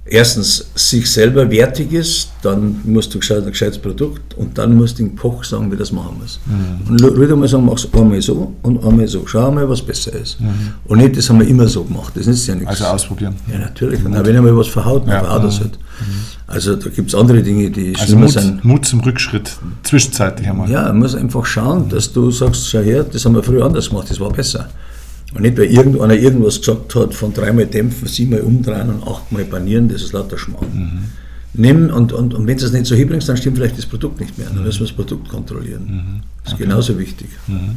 [0.05, 5.05] erstens sich selber wertig ist, dann musst du ein gescheites Produkt und dann musst du
[5.05, 6.40] dem Koch sagen, wie das machen muss.
[6.46, 6.90] Mhm.
[6.90, 9.24] Und wieder mal sagen, mach es einmal so und einmal so.
[9.26, 10.40] Schau mal, was besser ist.
[10.40, 10.74] Mhm.
[10.84, 12.12] Und nicht, das haben wir immer so gemacht.
[12.16, 12.68] Das ist ja nichts.
[12.68, 13.36] Also ausprobieren.
[13.50, 14.05] Ja, natürlich.
[14.05, 15.20] Und wenn einmal was verhaut, dann ja.
[15.20, 15.78] verhaut das halt.
[15.78, 16.05] Mhm.
[16.48, 18.64] Also da gibt es andere Dinge, die also Mut, sind.
[18.64, 20.68] Mut zum Rückschritt, zwischenzeitlich einmal.
[20.68, 23.88] Ja, man muss einfach schauen, dass du sagst, schau her, das haben wir früher anders
[23.88, 24.68] gemacht, das war besser.
[25.35, 29.89] Und nicht, weil irgendeiner irgendwas gesagt hat, von dreimal dämpfen, siebenmal umdrehen und achtmal panieren,
[29.89, 30.66] das ist lauter Schmarrn.
[30.74, 31.03] Mhm.
[31.55, 34.20] Nimm und, und, und wenn du es nicht so hinbringst, dann stimmt vielleicht das Produkt
[34.20, 34.49] nicht mehr.
[34.49, 35.85] Dann müssen wir das Produkt kontrollieren.
[35.85, 36.22] Mhm.
[36.45, 36.64] Das ist okay.
[36.64, 37.28] genauso wichtig.
[37.47, 37.76] Mhm.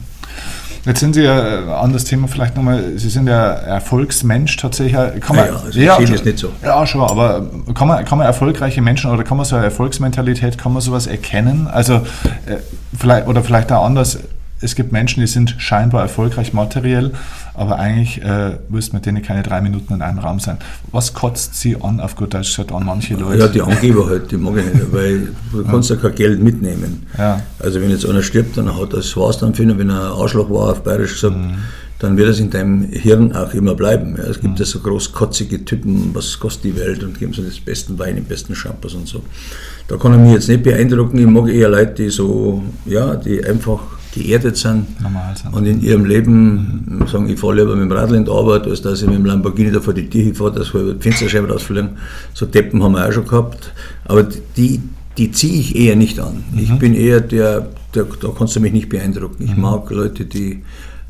[0.86, 4.94] Jetzt sind Sie ja, äh, anderes Thema vielleicht nochmal, Sie sind ja Erfolgsmensch tatsächlich.
[5.20, 6.52] Kann man, ja, also ja, ist nicht so.
[6.64, 10.58] Ja, schon, aber kann man, kann man erfolgreiche Menschen oder kann man so eine Erfolgsmentalität,
[10.58, 11.68] kann man sowas erkennen?
[11.68, 11.96] Also,
[12.46, 12.58] äh,
[12.98, 14.20] vielleicht, oder vielleicht auch anders,
[14.66, 17.12] es gibt Menschen, die sind scheinbar erfolgreich materiell,
[17.54, 20.58] aber eigentlich äh, müssten mit denen keine drei Minuten in einem Raum sein.
[20.92, 23.40] Was kotzt sie an, auf gut Deutsch gesagt, an manche Leute?
[23.40, 27.06] Ja, die Angeber halt, die mag ich nicht, weil du kannst ja kein Geld mitnehmen.
[27.18, 27.42] Ja.
[27.60, 30.50] Also wenn jetzt einer stirbt, dann hat das was dann für wenn er ein Arschloch
[30.50, 31.58] war, auf Bayerisch gesagt, mhm.
[32.00, 34.16] dann wird es in deinem Hirn auch immer bleiben.
[34.18, 34.24] Ja.
[34.24, 34.60] Es gibt mhm.
[34.60, 38.26] ja so großkotzige Typen, was kostet die Welt und geben so das besten Wein, den
[38.26, 39.22] besten Shampoos und so.
[39.88, 41.20] Da kann er mich jetzt nicht beeindrucken.
[41.20, 43.80] Ich mag eher Leute, die so, ja, die einfach
[44.16, 44.88] geerdet sind,
[45.36, 45.54] sind.
[45.54, 47.08] und in ihrem Leben mhm.
[47.08, 49.26] sagen, ich fahre lieber mit dem Radl in die Arbeit, als dass ich mit dem
[49.26, 51.90] Lamborghini da vor die Tür fahre, dass wir die Fensterscheibe rausfliegen.
[52.34, 53.72] So Deppen haben wir auch schon gehabt.
[54.06, 54.82] Aber die,
[55.18, 56.44] die ziehe ich eher nicht an.
[56.52, 56.60] Mhm.
[56.60, 59.44] Ich bin eher der, der, da kannst du mich nicht beeindrucken.
[59.44, 59.62] Ich mhm.
[59.62, 60.64] mag Leute, die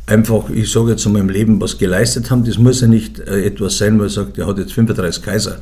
[0.07, 2.43] einfach, ich sage jetzt in meinem Leben, was geleistet haben.
[2.43, 5.57] Das muss ja nicht äh, etwas sein, wo er sagt, er hat jetzt 35 Kaiser.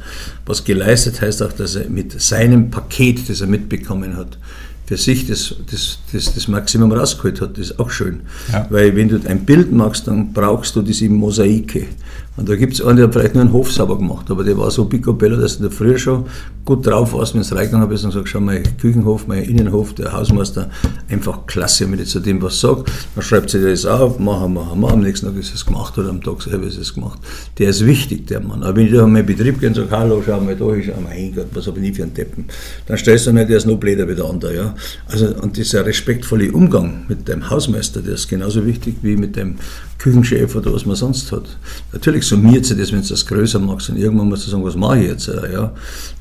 [0.45, 4.37] Was geleistet heißt auch, dass er mit seinem Paket, das er mitbekommen hat,
[4.86, 7.57] für sich das, das, das, das Maximum rausgeholt hat.
[7.57, 8.21] Das ist auch schön.
[8.51, 8.67] Ja.
[8.69, 11.88] Weil wenn du ein Bild machst, dann brauchst du diese Mosaike.
[12.36, 14.57] Und da gibt es einen, der hat vielleicht nur einen Hof sauber gemacht, aber der
[14.57, 16.25] war so picobello, dass du da früher schon
[16.65, 20.13] gut drauf warst, wenn du reingegangen bist und sagst, schau, mein Küchenhof, mein Innenhof, der
[20.13, 20.69] Hausmeister,
[21.09, 22.86] einfach klasse, wenn ich zu dem was sage.
[23.15, 26.09] Dann schreibt sie das auf, machen, machen, machen, am nächsten Tag ist es gemacht oder
[26.09, 27.19] am Tag selber ist es gemacht.
[27.59, 28.63] Der ist wichtig, der Mann.
[28.63, 30.88] Aber wenn ich da in meinen Betrieb gehe und sage, hallo, schau mal da, ich
[30.88, 32.45] sage, mein Gott, was habe ich nie für einen Deppen,
[32.88, 34.55] dann stellst du nicht, der ist noch bläder wie der andere.
[34.55, 34.75] Ja?
[35.07, 39.57] Also, und dieser respektvolle Umgang mit dem Hausmeister, der ist genauso wichtig wie mit dem
[40.03, 41.57] Küchenchef oder was man sonst hat.
[41.93, 44.76] Natürlich summiert sich das, wenn du das größer machst und irgendwann musst du sagen, was
[44.76, 45.28] mache ich jetzt?
[45.28, 45.71] Ja?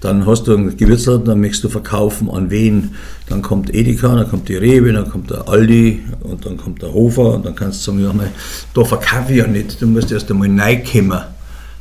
[0.01, 2.95] Dann hast du einen Gewürzladen, dann möchtest du verkaufen an wen?
[3.29, 6.93] Dann kommt Edeka, dann kommt die Rewe, dann kommt der Aldi und dann kommt der
[6.93, 8.31] Hofer und dann kannst du sagen, ja, mal,
[8.75, 11.21] da verkaufe ich ja nicht, du musst erst einmal reinkommen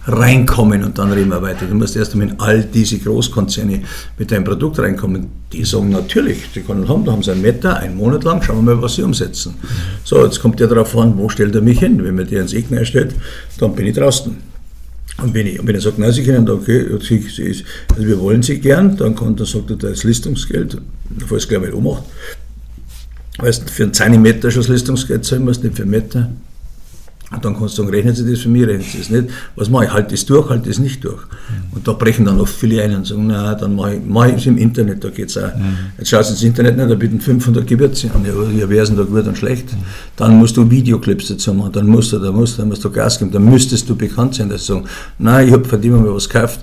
[0.08, 1.66] reinkommen und dann reden wir weiter.
[1.68, 3.82] Du musst erst einmal in all diese Großkonzerne
[4.18, 5.28] mit deinem Produkt reinkommen.
[5.54, 8.66] Die sagen natürlich, die können haben, da haben sie ein Meter, einen Monat lang, schauen
[8.66, 9.56] wir mal, was sie umsetzen.
[10.04, 12.04] So, jetzt kommt der darauf an, wo stellt er mich hin?
[12.04, 13.14] Wenn man dir ins Ecken einstellt,
[13.60, 14.36] dann bin ich draußen.
[15.18, 17.16] Und wenn, ich, und wenn er sagt, nein, Sie können okay, also
[17.98, 20.78] wir wollen Sie gern, dann, kann, dann sagt er, da ist Listungsgeld,
[21.28, 22.04] falls es gleich mal ummacht.
[23.38, 26.32] Weißt für einen Zentimeter schon das Listungsgeld zahlen musst, nicht für einen Meter.
[27.34, 29.30] Und dann kannst du sagen, rechnen Sie das für mich, rechnen Sie das nicht.
[29.56, 29.94] Was mache ich?
[29.94, 31.22] Halte das durch, halte das nicht durch.
[31.72, 34.36] Und da brechen dann oft viele ein und sagen, na, dann mache ich, mache ich
[34.36, 35.56] es im Internet, da geht es auch.
[35.56, 35.78] Mhm.
[35.98, 38.26] Jetzt schaust du ins Internet nicht, da bieten 500 Gewürze an.
[38.26, 39.72] Ja, wer ist denn da gut und schlecht?
[39.72, 39.78] Mhm.
[40.18, 42.92] Dann musst du Videoclips dazu machen, dann musst du, da musst du, dann musst du
[42.92, 44.86] Gas geben, dann müsstest du bekannt sein, dass du sagen,
[45.18, 46.60] nein, ich habe von dem mal was gekauft,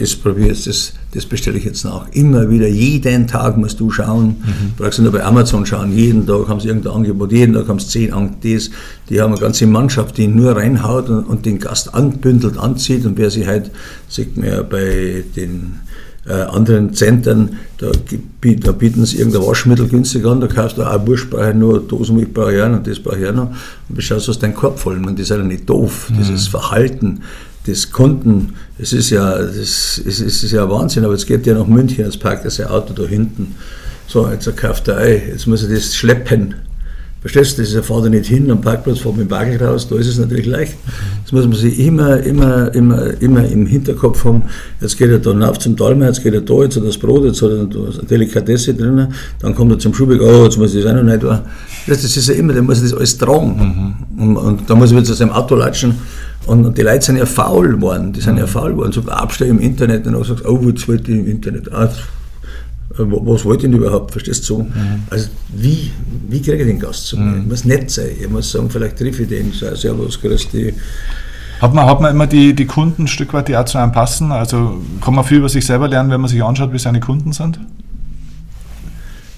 [0.00, 2.06] das probiere das, das bestelle ich jetzt nach.
[2.12, 4.28] Immer wieder, jeden Tag musst du schauen.
[4.28, 4.72] Mhm.
[4.78, 7.78] Brauchst du nur bei Amazon schauen, jeden Tag haben sie irgendein Angebot, jeden Tag haben
[7.78, 8.70] sie zehn Angebote.
[9.10, 13.04] Die haben eine ganze Mannschaft, die nur reinhaut und, und den Gast anbündelt, anzieht.
[13.04, 13.70] Und wer sie halt,
[14.08, 15.80] sieht man ja bei den
[16.26, 21.06] äh, anderen Zentren, da, da, bieten sie irgendein Waschmittel günstig an, da kaufst du auch
[21.06, 23.50] Wurst brauche ich nur, Dosenmilch brauche ich auch noch, das brauche ich auch noch,
[23.88, 24.98] und beschaust, was dein Korb voll.
[24.98, 26.16] Man, das ist ja nicht doof, mhm.
[26.18, 27.20] dieses Verhalten
[27.66, 31.66] des Kunden, es ist ja, das, es ist ja Wahnsinn, aber jetzt geht ja nach
[31.66, 33.54] München, jetzt parkt er sein Auto da hinten,
[34.06, 36.54] so, jetzt kauft er ein, jetzt muss er das schleppen
[37.20, 39.54] Verstehst du, das ist, er fährt er nicht hin am Parkplatz, fährt mit dem Wagen
[39.62, 40.74] raus, da ist es natürlich leicht.
[41.22, 44.44] Das muss man sich immer, immer, immer, immer im Hinterkopf haben.
[44.80, 46.96] Jetzt geht er da rauf zum Talmer, jetzt geht er da, jetzt hat er das
[46.96, 49.08] Brot, jetzt hat er eine Delikatesse drin,
[49.38, 51.38] dann kommt er zum Schubeck, oh, jetzt muss ich das auch noch nicht tun.
[51.86, 53.96] Das ist ja immer, der muss das alles tragen.
[54.16, 54.22] Mhm.
[54.22, 55.96] Und, und da muss er wieder zu seinem Auto latschen.
[56.46, 58.92] Und, die Leute sind ja faul geworden, die sind ja faul geworden.
[58.92, 61.72] So abstellen im Internet und dann sagst oh, jetzt wollte ich im Internet.
[61.72, 61.90] Ah, äh,
[62.98, 64.56] was wollte ich denn überhaupt, verstehst du?
[64.56, 64.62] So?
[64.62, 65.02] Mhm.
[65.10, 65.92] Also wie,
[66.28, 67.24] wie kriege ich den Gast zu mir?
[67.24, 67.42] Mhm.
[67.42, 70.74] Ich muss nett sein, ich muss sagen, vielleicht treffe ich den, so, servus, grüß dich.
[71.60, 73.92] Hat man, hat man immer die, die Kunden ein Stück weit, die auch zu einem
[73.92, 74.32] passen?
[74.32, 77.32] Also kann man viel über sich selber lernen, wenn man sich anschaut, wie seine Kunden
[77.32, 77.60] sind?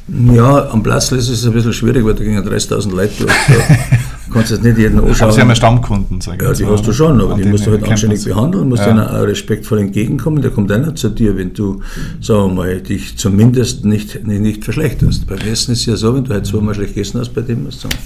[0.08, 3.32] Ja, am Platz ist es ein bisschen schwierig, weil da gingen 30.000 Leute durch.
[4.32, 5.22] kannst jetzt nicht jeden anschauen.
[5.22, 7.48] Aber Sie haben ja Stammkunden, sag ich Ja, die hast du schon, aber die, die
[7.48, 8.88] musst du halt anständig behandeln, musst ja.
[8.88, 10.42] denen auch respektvoll entgegenkommen.
[10.42, 11.80] Der kommt einer zu dir, wenn du,
[12.20, 15.26] sagen wir mal, dich zumindest nicht, nicht, nicht verschlechterst.
[15.26, 17.64] Beim Essen ist es ja so, wenn du halt zweimal schlecht gegessen hast, bei dem
[17.64, 18.00] musst du sagen,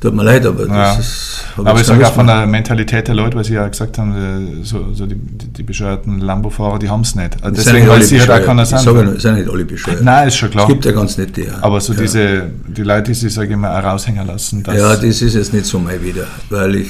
[0.00, 0.94] Tut mir leid, aber ja.
[0.94, 1.44] das ist.
[1.56, 4.64] Aber ich sage auch von der Mentalität der Leute, weil Sie ja gesagt haben, äh,
[4.64, 7.42] so, so die, die, die bescheuerten Lambo-Fahrer, die haben es nicht.
[7.42, 8.78] Also deswegen, weil sie halt auch keiner sind.
[8.78, 10.02] Ich sage, es sind nicht alle bescheuert.
[10.02, 10.64] Nein, ist schon klar.
[10.64, 11.44] Es gibt ja ganz nette.
[11.44, 11.52] Ja.
[11.62, 12.00] Aber so ja.
[12.00, 14.62] diese, die Leute, die sich, sage ich mal, raushängen lassen.
[14.66, 16.88] ja, das ist jetzt nicht so mal wieder, weil ich.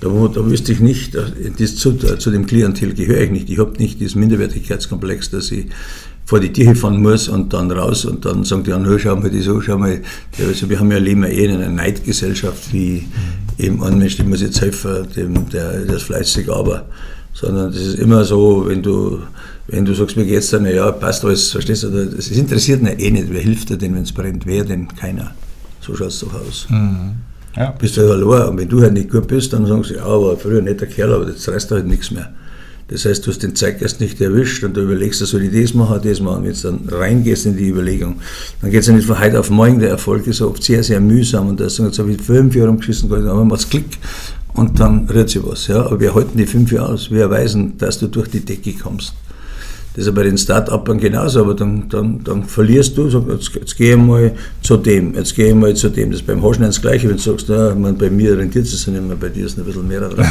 [0.00, 1.16] Da, da wüsste ich nicht,
[1.58, 3.50] das zu, zu dem Klientel gehöre ich nicht.
[3.50, 5.66] Ich habe nicht dieses Minderwertigkeitskomplex, dass ich
[6.28, 9.30] vor die Tür fahren muss und dann raus und dann sagen die anderen, schau mal
[9.30, 9.98] das an, schau mal.
[10.38, 13.08] Also wir haben ja leben eh in einer Neidgesellschaft, wie
[13.56, 16.84] eben ein Mensch, dem muss jetzt helfen, dem, der, der ist fleißig, aber.
[17.32, 19.20] Sondern das ist immer so, wenn du,
[19.68, 23.10] wenn du sagst, mir geht's dann, ja, passt alles, verstehst du, das interessiert ihn eh
[23.10, 24.86] nicht, wer hilft dir denn, wenn es brennt, wer denn?
[24.86, 25.34] Keiner.
[25.80, 26.66] So schaut es doch aus.
[26.68, 27.12] Mhm.
[27.56, 27.70] Ja.
[27.70, 30.04] Bist du halt allein und wenn du halt nicht gut bist, dann sagen sie, ja,
[30.04, 32.34] aber früher ein netter Kerl, aber jetzt reißt halt nichts mehr.
[32.88, 36.00] Das heißt, du hast den Zeitgeist nicht erwischt und du überlegst, soll ich das machen,
[36.02, 36.44] das machen.
[36.44, 38.16] Wenn du dann reingehst in die Überlegung,
[38.62, 39.78] dann geht es ja nicht von heute auf morgen.
[39.78, 43.46] Der Erfolg ist oft sehr, sehr mühsam und jetzt habe ich fünf Jahre umgeschissen, dann
[43.46, 43.98] macht es Klick
[44.54, 45.66] und dann rührt sich was.
[45.66, 45.84] Ja?
[45.84, 47.10] Aber wir halten die fünf Jahre aus.
[47.10, 49.12] Wir erweisen, dass du durch die Decke kommst.
[49.92, 53.54] Das ist ja bei den Start-Upern genauso, aber dann, dann, dann verlierst du, sagst, jetzt,
[53.54, 54.32] jetzt gehe ich mal
[54.62, 56.10] zu dem, jetzt gehe ich mal zu dem.
[56.10, 58.86] Das ist beim Hoschen das Gleiche, wenn du sagst, na, man, bei mir rentiert es
[58.86, 60.24] nicht mehr, bei dir ist ein bisschen mehr dran.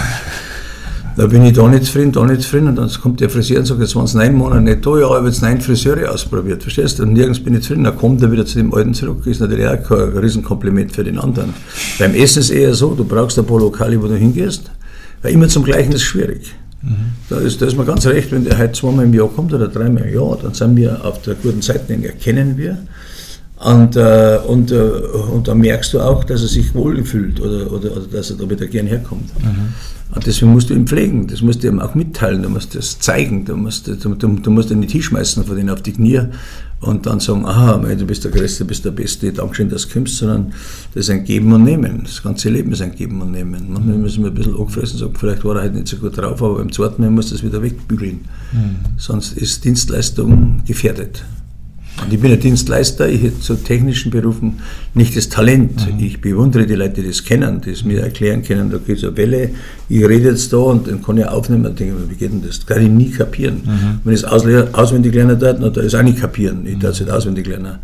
[1.18, 2.68] Da bin ich da nicht zufrieden, da nicht zufrieden.
[2.68, 5.08] Und dann kommt der Friseur und sagt, jetzt waren es neun Monate nicht da, ja,
[5.08, 7.04] ich habe jetzt neun Friseure ausprobiert, verstehst du?
[7.04, 7.86] Und nirgends bin ich zufrieden.
[7.86, 11.18] Dann kommt er wieder zu dem Alten zurück, ist natürlich auch kein Riesenkompliment für den
[11.18, 11.56] anderen.
[11.98, 14.70] Beim Essen ist es eher so, du brauchst ein paar Lokale, wo du hingehst,
[15.24, 16.54] weil immer zum Gleichen ist schwierig.
[16.84, 16.96] Mhm.
[17.30, 19.70] Da, ist, da ist mir ganz recht, wenn der heute zweimal im Jahr kommt oder
[19.70, 22.78] dreimal im Jahr, dann sind wir auf der guten Seite, den erkennen wir.
[23.60, 27.98] Und, äh, und, äh, und dann merkst du auch, dass er sich wohlfühlt oder, oder,
[27.98, 29.32] oder dass er da wieder gern herkommt.
[29.44, 29.74] Mhm.
[30.14, 32.98] Und deswegen musst du ihn pflegen, das musst du ihm auch mitteilen, du musst das
[33.00, 36.22] zeigen, du musst, du, du, du musst ihn nicht hinschmeißen von denen auf die Knie
[36.80, 39.94] und dann sagen, aha, du bist der Größte, du bist der Beste, Dankeschön, dass du
[39.94, 40.54] kommst, sondern
[40.94, 42.04] das ist ein Geben und Nehmen.
[42.04, 43.68] Das ganze Leben ist ein Geben und Nehmen.
[43.70, 46.18] Manchmal müssen wir ein bisschen angefressen und sagen, vielleicht war er halt nicht so gut
[46.18, 48.22] drauf, aber beim zweiten Mal muss das wieder wegbügeln.
[48.54, 48.76] Mhm.
[48.98, 51.24] Sonst ist Dienstleistung gefährdet.
[52.04, 54.60] Und ich bin ein Dienstleister, ich hätte zu technischen Berufen
[54.94, 55.94] nicht das Talent.
[55.94, 56.00] Mhm.
[56.04, 59.04] Ich bewundere die Leute, die das kennen, die es mir erklären können, da geht es
[59.04, 59.50] eine Welle,
[59.90, 62.42] ich rede jetzt da und dann kann ich aufnehmen und denke mir, wie geht denn
[62.42, 62.60] das?
[62.60, 63.62] Das kann ich nie kapieren.
[63.66, 64.00] Mhm.
[64.04, 67.00] Wenn ich es auswendig lernen darf, na, da ist auch nicht kapieren, ich darf es
[67.00, 67.80] nicht auswendig lernen.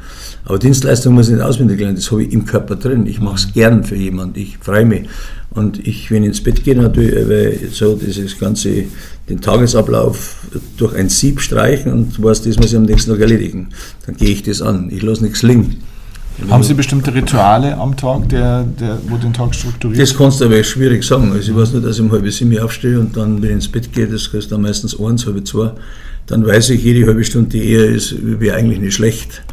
[0.45, 3.07] Aber Dienstleistung muss ich nicht auswendig lernen, das habe ich im Körper drin.
[3.07, 3.53] Ich mache es mhm.
[3.53, 5.07] gern für jemanden, ich freue mich.
[5.49, 8.85] Und ich, wenn ich ins Bett gehe, natürlich, weil so dieses ganze,
[9.29, 10.35] den Tagesablauf
[10.77, 13.69] durch ein Sieb streichen und weiß, das muss ich am nächsten Tag erledigen.
[14.05, 14.89] Dann gehe ich das an.
[14.91, 15.77] Ich lasse nichts liegen.
[16.49, 20.01] Haben Sie bestimmte Rituale am Tag, der, der, wo den Tag strukturiert?
[20.01, 21.31] Das kannst du aber schwierig sagen.
[21.31, 23.67] Also ich weiß nur, dass ich um halb sieben aufstehe und dann, wenn ich ins
[23.67, 25.71] Bett gehe, das ist dann meistens eins, halb zwei,
[26.25, 29.43] dann weiß ich, jede halbe Stunde, die eher ist, wäre eigentlich nicht schlecht.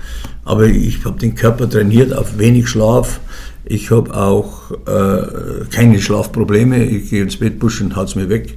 [0.45, 3.21] Aber ich habe den Körper trainiert auf wenig Schlaf,
[3.65, 6.85] ich habe auch äh, keine Schlafprobleme.
[6.85, 8.57] Ich gehe ins Bett, busch und haut es mir weg.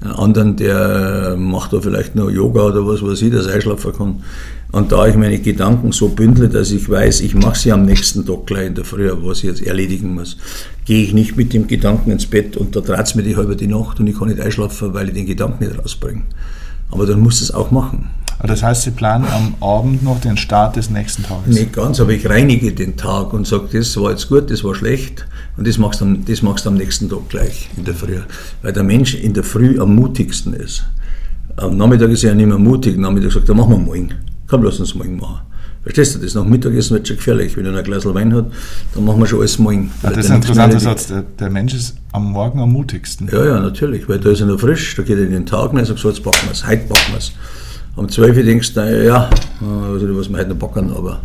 [0.00, 3.92] Einen anderen, der macht da vielleicht noch Yoga oder was weiß ich, dass er einschlafen
[3.92, 4.22] kann.
[4.72, 8.26] Und da ich meine Gedanken so bündle, dass ich weiß, ich mache sie am nächsten
[8.26, 10.36] Tag gleich in der Früh, was ich jetzt erledigen muss,
[10.84, 13.56] gehe ich nicht mit dem Gedanken ins Bett und da dreht es mir die halbe
[13.56, 16.22] die Nacht und ich kann nicht einschlafen, weil ich den Gedanken nicht rausbringe.
[16.90, 18.10] Aber dann muss es auch machen.
[18.42, 21.54] Das heißt, Sie planen am Abend noch den Start des nächsten Tages?
[21.54, 24.74] Nicht ganz, aber ich reinige den Tag und sage, das war jetzt gut, das war
[24.74, 25.26] schlecht
[25.56, 26.24] und das machst du am,
[26.66, 28.18] am nächsten Tag gleich in der Früh.
[28.62, 30.84] Weil der Mensch in der Früh am mutigsten ist.
[31.56, 32.96] Am Nachmittag ist er ja nicht mehr mutig.
[32.96, 34.12] Am Nachmittag sagt er, machen wir morgen.
[34.46, 35.40] Komm, lass uns morgen machen.
[35.82, 36.34] Verstehst du das?
[36.34, 37.56] Nach Mittagessen wird schon gefährlich.
[37.56, 38.46] Wenn er ein Glas Wein hat,
[38.92, 39.90] dann machen wir schon alles morgen.
[40.02, 41.06] Ja, das ist ein interessanter Satz.
[41.06, 43.28] Der, der, Mensch ist am Morgen am mutigsten.
[43.32, 44.08] Ja, ja, natürlich.
[44.08, 46.00] Weil da ist er noch frisch, da geht er in den Tag rein und sagt,
[46.00, 47.32] so, jetzt packen wir es, heute packen wir es.
[47.96, 49.30] Um 12 Uhr denkst du, ja,
[49.60, 51.20] also, was wir heute noch packen, aber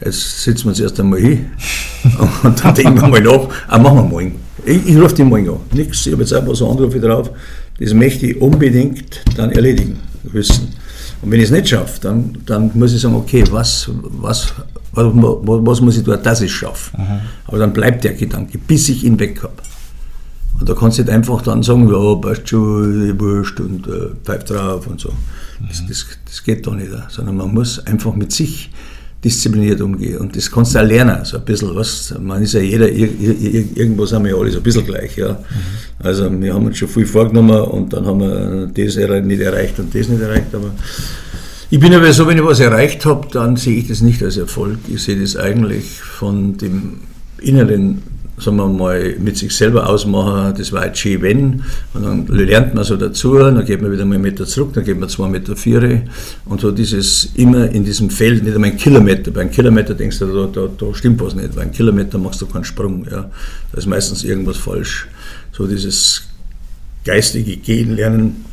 [0.00, 1.46] jetzt sitzen wir uns erst einmal hin
[2.44, 4.34] und dann denken wir mal nach, ah, machen wir morgen.
[4.64, 5.60] Ich, ich rufe die morgen an.
[5.72, 7.30] Nichts, ich habe jetzt einfach so Anrufe drauf.
[7.80, 10.68] Das möchte ich unbedingt dann erledigen, wissen.
[11.20, 14.52] Und wenn ich es nicht schaffe, dann, dann muss ich sagen, okay, was, was,
[14.92, 16.96] was, was muss ich tun, dass ich es schaffe?
[16.96, 17.20] Mhm.
[17.48, 19.54] Aber dann bleibt der Gedanke, bis ich ihn weg habe.
[20.60, 24.50] Und da kannst du nicht einfach dann sagen, ja, passt schon, wurscht und äh, pfeift
[24.50, 25.10] drauf und so.
[25.68, 26.90] Das, das, das, geht doch nicht.
[27.08, 28.70] Sondern man muss einfach mit sich
[29.24, 30.18] diszipliniert umgehen.
[30.18, 31.74] Und das kannst du auch lernen, so ein bisschen.
[31.74, 35.16] Was, man ist ja jeder, irgendwo sind wir ja alle so ein bisschen gleich.
[35.16, 35.32] Ja.
[35.32, 35.36] Mhm.
[36.06, 39.94] Also wir haben uns schon viel vorgenommen und dann haben wir das nicht erreicht und
[39.94, 40.54] das nicht erreicht.
[40.54, 40.70] Aber
[41.70, 44.36] ich bin aber so, wenn ich was erreicht habe, dann sehe ich das nicht als
[44.36, 44.78] Erfolg.
[44.88, 47.00] Ich sehe das eigentlich von dem
[47.40, 48.02] inneren
[48.38, 51.62] sagen wir mal, mit sich selber ausmachen, das war jetzt schön, wenn.
[51.92, 54.84] Und dann lernt man so dazu, dann geht man wieder mal einen Meter zurück, dann
[54.84, 56.02] geht man zwei Meter vier.
[56.44, 59.30] Und so dieses immer in diesem Feld, nicht einmal ein Kilometer.
[59.30, 61.54] Bei einem Kilometer denkst du, da, da, da stimmt was nicht.
[61.54, 63.06] Bei einem Kilometer machst du keinen Sprung.
[63.10, 63.30] Ja.
[63.72, 65.06] Da ist meistens irgendwas falsch.
[65.52, 66.22] So dieses
[67.04, 68.44] geistige Gehen, Lernen,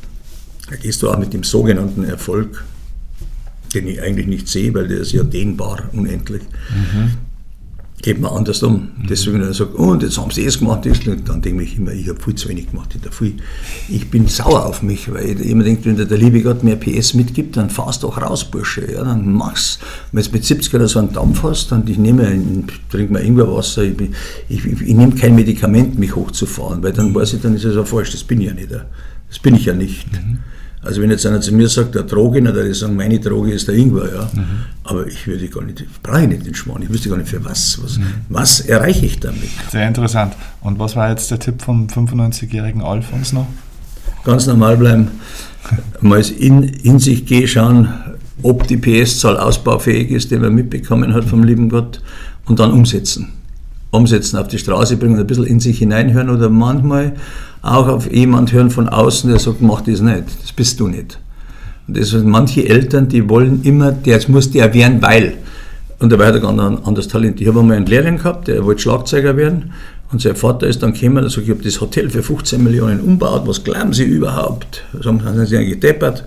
[0.69, 2.63] da gehst du auch mit dem sogenannten Erfolg,
[3.73, 6.43] den ich eigentlich nicht sehe, weil der ist ja dehnbar, unendlich.
[6.69, 7.30] Mhm
[8.01, 8.89] geht man anders um.
[9.09, 10.87] Deswegen, wenn er sagt, oh, und jetzt haben sie es gemacht,
[11.25, 12.95] dann denke ich immer, ich habe viel zu wenig gemacht.
[12.95, 13.35] Ich, viel,
[13.89, 16.75] ich bin sauer auf mich, weil ich immer denke, wenn dir der liebe Gott mehr
[16.75, 18.91] PS mitgibt, dann fahrst doch raus, Bursche.
[18.91, 19.79] Ja, dann mach's.
[20.11, 23.83] Wenn du mit 70 oder so einen Dampf hast, dann ich nehme, trink mal Ingwerwasser,
[23.83, 23.95] ich,
[24.49, 27.75] ich, ich, ich nehme kein Medikament, mich hochzufahren, weil dann weiß ich, dann ist es
[27.75, 28.71] ja falsch, das bin ich ja nicht.
[28.71, 30.11] Das bin ich ja nicht.
[30.11, 30.39] Mhm.
[30.83, 33.51] Also wenn jetzt einer zu mir sagt, der Droge, dann würde ich sagen, meine Droge
[33.51, 34.29] ist der Ingwer, ja.
[34.33, 34.45] Mhm.
[34.83, 37.43] Aber ich würde gar nicht, brauche ich nicht den Schmarrn, ich wüsste gar nicht für
[37.45, 37.79] was.
[37.83, 38.05] Was, mhm.
[38.29, 39.49] was erreiche ich damit?
[39.69, 40.33] Sehr interessant.
[40.61, 43.47] Und was war jetzt der Tipp vom 95-jährigen Alfons noch?
[44.23, 45.09] Ganz normal bleiben,
[45.99, 47.89] mal in, in sich gehen, schauen,
[48.41, 52.01] ob die PS-Zahl ausbaufähig ist, die man mitbekommen hat vom lieben Gott,
[52.45, 53.33] und dann umsetzen.
[53.91, 57.13] Umsetzen, auf die Straße bringen, ein bisschen in sich hineinhören oder manchmal
[57.61, 61.19] auch auf jemand hören von außen, der sagt, mach das nicht, das bist du nicht.
[61.87, 65.33] Und das sind manche Eltern, die wollen immer, der muss der werden, weil.
[65.99, 67.41] Und dabei hat er ganz ein anderes Talent.
[67.41, 69.73] Ich habe einmal einen Lehrling gehabt, der wollte Schlagzeuger werden.
[70.11, 72.99] Und sein Vater ist dann gekommen und sagt, ich habe das Hotel für 15 Millionen
[72.99, 74.83] umgebaut, was glauben Sie überhaupt?
[74.99, 76.25] Sagen, haben Sie eigentlich gedeppert?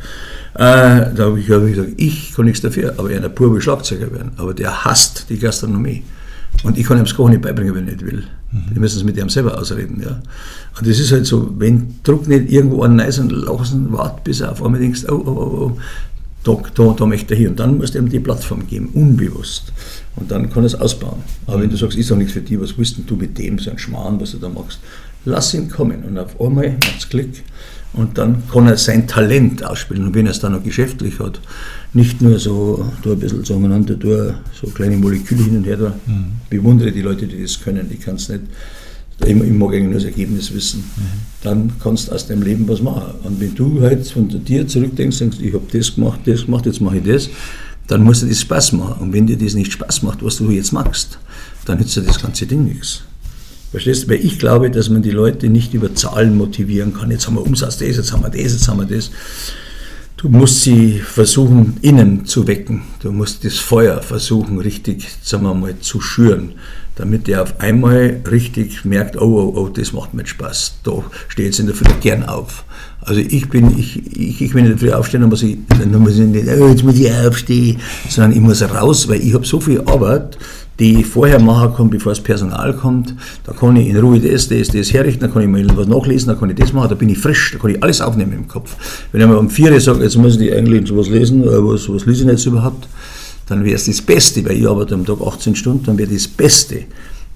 [0.54, 4.30] Äh, da habe ich, gesagt, ich kann nichts dafür, aber er Pur Schlagzeuger werden.
[4.36, 6.02] Aber der hasst die Gastronomie.
[6.62, 8.24] Und ich kann ihm das Kochen nicht beibringen, wenn er nicht will.
[8.74, 10.00] Die müssen es mit ihm selber ausreden.
[10.02, 10.22] Ja.
[10.78, 14.52] Und das ist halt so, wenn Druck nicht irgendwo an und lassen, wart, bis er
[14.52, 15.78] auf einmal denkst, oh, oh, oh, oh,
[16.44, 17.50] da, da, da möchte er hier.
[17.50, 19.72] Und dann musst du ihm die Plattform geben, unbewusst.
[20.16, 21.22] Und dann kann er es ausbauen.
[21.46, 23.70] Aber wenn du sagst, ist doch nichts für dich, was willst du mit dem, so
[23.70, 24.78] ein Schmarrn, was du da machst?
[25.24, 26.04] Lass ihn kommen.
[26.04, 27.42] Und auf einmal macht es Klick.
[27.94, 30.04] Und dann kann er sein Talent ausspielen.
[30.04, 31.40] Und wenn er es dann noch geschäftlich hat,
[31.92, 35.94] nicht nur so, du ein bisschen sogenannte, du so kleine Moleküle hin und her, da
[36.06, 36.32] mhm.
[36.50, 37.88] bewundere die Leute, die das können.
[37.90, 38.42] Ich kann es nicht,
[39.24, 40.80] ich, ich mag eigentlich nur das Ergebnis wissen.
[40.80, 41.02] Mhm.
[41.42, 43.14] Dann kannst du aus deinem Leben was machen.
[43.22, 46.80] Und wenn du halt von dir zurückdenkst, denkst, ich habe das gemacht, das gemacht, jetzt
[46.80, 47.30] mache ich das,
[47.86, 49.02] dann muss dir das Spaß machen.
[49.02, 51.18] Und wenn dir das nicht Spaß macht, was du jetzt machst,
[51.64, 53.02] dann nützt dir das ganze Ding nichts.
[53.74, 54.10] Verstehst du?
[54.10, 57.10] Weil ich glaube, dass man die Leute nicht über Zahlen motivieren kann.
[57.10, 59.10] Jetzt haben wir Umsatz das, jetzt haben wir das, jetzt haben wir das.
[60.16, 62.82] Du musst sie versuchen, innen zu wecken.
[63.02, 66.52] Du musst das Feuer versuchen, richtig, sagen wir mal, zu schüren,
[66.94, 70.76] damit der auf einmal richtig merkt, oh, oh, oh, das macht mir Spaß.
[70.84, 72.64] Da stehe jetzt in der Früh gern auf.
[73.00, 76.16] Also ich bin, ich, ich, ich will in Früh aufstehen, dann muss ich, dann muss
[76.16, 79.58] ich nicht, oh, jetzt muss ich aufstehen, sondern ich muss raus, weil ich habe so
[79.58, 80.38] viel Arbeit,
[80.78, 83.14] die ich vorher machen kann, bevor das Personal kommt.
[83.44, 86.28] Da kann ich in Ruhe das, das, das herrichten, da kann ich mal was nachlesen,
[86.28, 88.48] da kann ich das machen, da bin ich frisch, da kann ich alles aufnehmen im
[88.48, 88.76] Kopf.
[89.12, 92.06] Wenn ich mal um vier sage, jetzt muss ich eigentlich sowas lesen, äh, was, was
[92.06, 92.88] lese ich jetzt überhaupt,
[93.46, 96.26] dann wäre es das Beste, weil ich arbeite am Tag 18 Stunden, dann wäre das
[96.26, 96.84] Beste,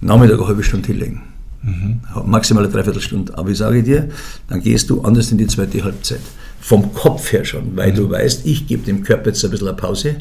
[0.00, 1.22] Nachmittag eine halbe Stunde hinlegen.
[1.62, 2.00] Mhm.
[2.26, 3.36] Maximal eine Dreiviertelstunde.
[3.36, 4.08] Aber ich sage dir,
[4.48, 6.20] dann gehst du anders in die zweite Halbzeit
[6.60, 7.96] vom Kopf her schon, weil mhm.
[7.96, 10.16] du weißt, ich gebe dem Körper jetzt ein bisschen eine Pause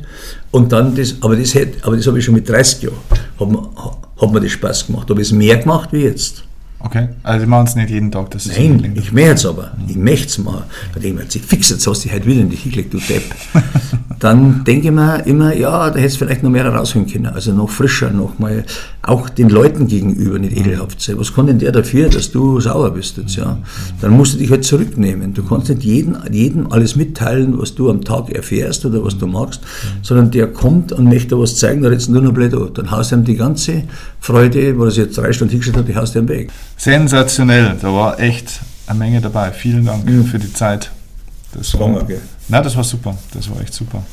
[0.52, 2.98] und dann das, aber das, hätte, aber das habe ich schon mit 30 Jahren,
[3.40, 6.44] hat, hat mir das Spaß gemacht, habe ich es mehr gemacht wie jetzt.
[6.80, 9.72] Okay, also Sie machen es nicht jeden Tag, das ist Nein, ich möchte es aber,
[9.88, 10.64] ich möchte es machen.
[10.94, 13.00] Da denke ich mir, fix, jetzt hast du dich heute wieder in die Hickleck, du
[13.00, 13.24] Depp.
[14.20, 17.28] dann denke ich mir immer, ja, da hätte es vielleicht noch mehr rausholen können.
[17.28, 18.63] Also noch frischer, noch mal
[19.03, 21.18] auch den Leuten gegenüber nicht ekelhaft sein.
[21.20, 23.57] Was kann denn der dafür, dass du sauer bist jetzt, ja?
[24.01, 25.34] Dann musst du dich halt zurücknehmen.
[25.34, 29.28] Du kannst nicht jedem, jedem alles mitteilen, was du am Tag erfährst oder was du
[29.28, 29.61] magst,
[30.01, 32.70] sondern der kommt und möchte was zeigen, da redest du nur noch blöd an.
[32.74, 33.84] Dann haust du ihm die ganze
[34.20, 36.49] Freude, wo er sich jetzt drei Stunden hingestellt hat, die haust du ihm weg.
[36.76, 39.51] Sensationell, da war echt eine Menge dabei.
[39.51, 40.26] Vielen Dank Mhm.
[40.26, 40.89] für die Zeit.
[41.53, 42.22] Das war, Lange, gell?
[42.50, 43.18] Na, das war super.
[43.34, 44.04] Das war echt super.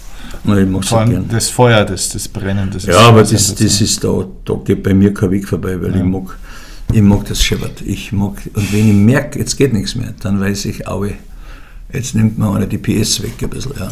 [0.44, 1.28] Na, ich mag's Vor so allem gern.
[1.28, 2.70] das Feuer, das, das Brennen.
[2.70, 5.96] Das Ja, aber das, das ist da, da geht bei mir kein Weg vorbei, weil
[5.96, 6.36] ich mag,
[6.92, 7.80] ich mag das Scheppert.
[7.82, 11.12] Ich mag, und wenn ich merke, jetzt geht nichts mehr, dann weiß ich, aue,
[11.92, 13.90] jetzt nimmt mir einer die PS weg ein bisschen, ja.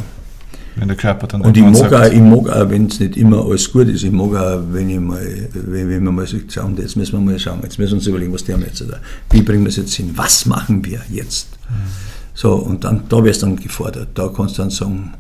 [0.75, 3.17] Wenn der Körper dann Und ich mag, auch, sagt, ich mag auch, wenn es nicht
[3.19, 5.21] immer alles gut ist, ich mag auch, wenn ich mal,
[5.53, 8.07] wenn, wenn man mal sagt, und jetzt müssen wir mal schauen, jetzt müssen wir uns
[8.07, 8.99] überlegen, was tun wir jetzt, oder
[9.31, 11.49] wie bringen wir es jetzt hin, was machen wir jetzt?
[12.35, 15.13] So, und dann, da wirst du dann gefordert, da kannst du dann sagen,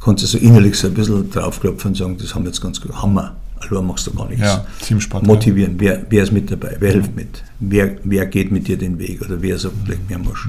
[0.00, 2.80] kannst du so innerlich so ein bisschen draufklopfen und sagen, das haben wir jetzt ganz
[2.80, 4.44] gut, wir, allein machst du gar nichts.
[4.44, 5.26] Ja, Teamsport.
[5.26, 8.98] Motivieren, wer, wer ist mit dabei, wer hilft mit, wer, wer geht mit dir den
[8.98, 10.48] Weg oder wer sagt, leg mir Marsch.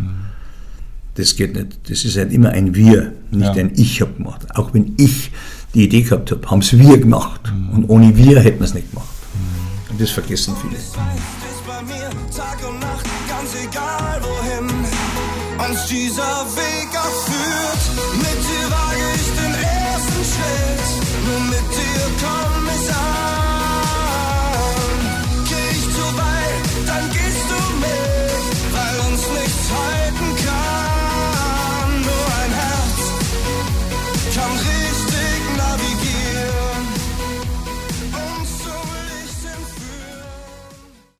[1.15, 1.89] Das geht nicht.
[1.89, 3.51] Das ist halt immer ein Wir, nicht Ja.
[3.51, 4.45] ein Ich habe gemacht.
[4.55, 5.31] Auch wenn ich
[5.73, 7.51] die Idee gehabt habe, haben es wir gemacht.
[7.73, 9.09] Und ohne wir hätten wir es nicht gemacht.
[9.89, 10.75] Und das vergessen viele.
[10.77, 10.81] Zeit
[11.51, 12.78] ist bei
[15.69, 18.28] uns dieser Weg auch führt.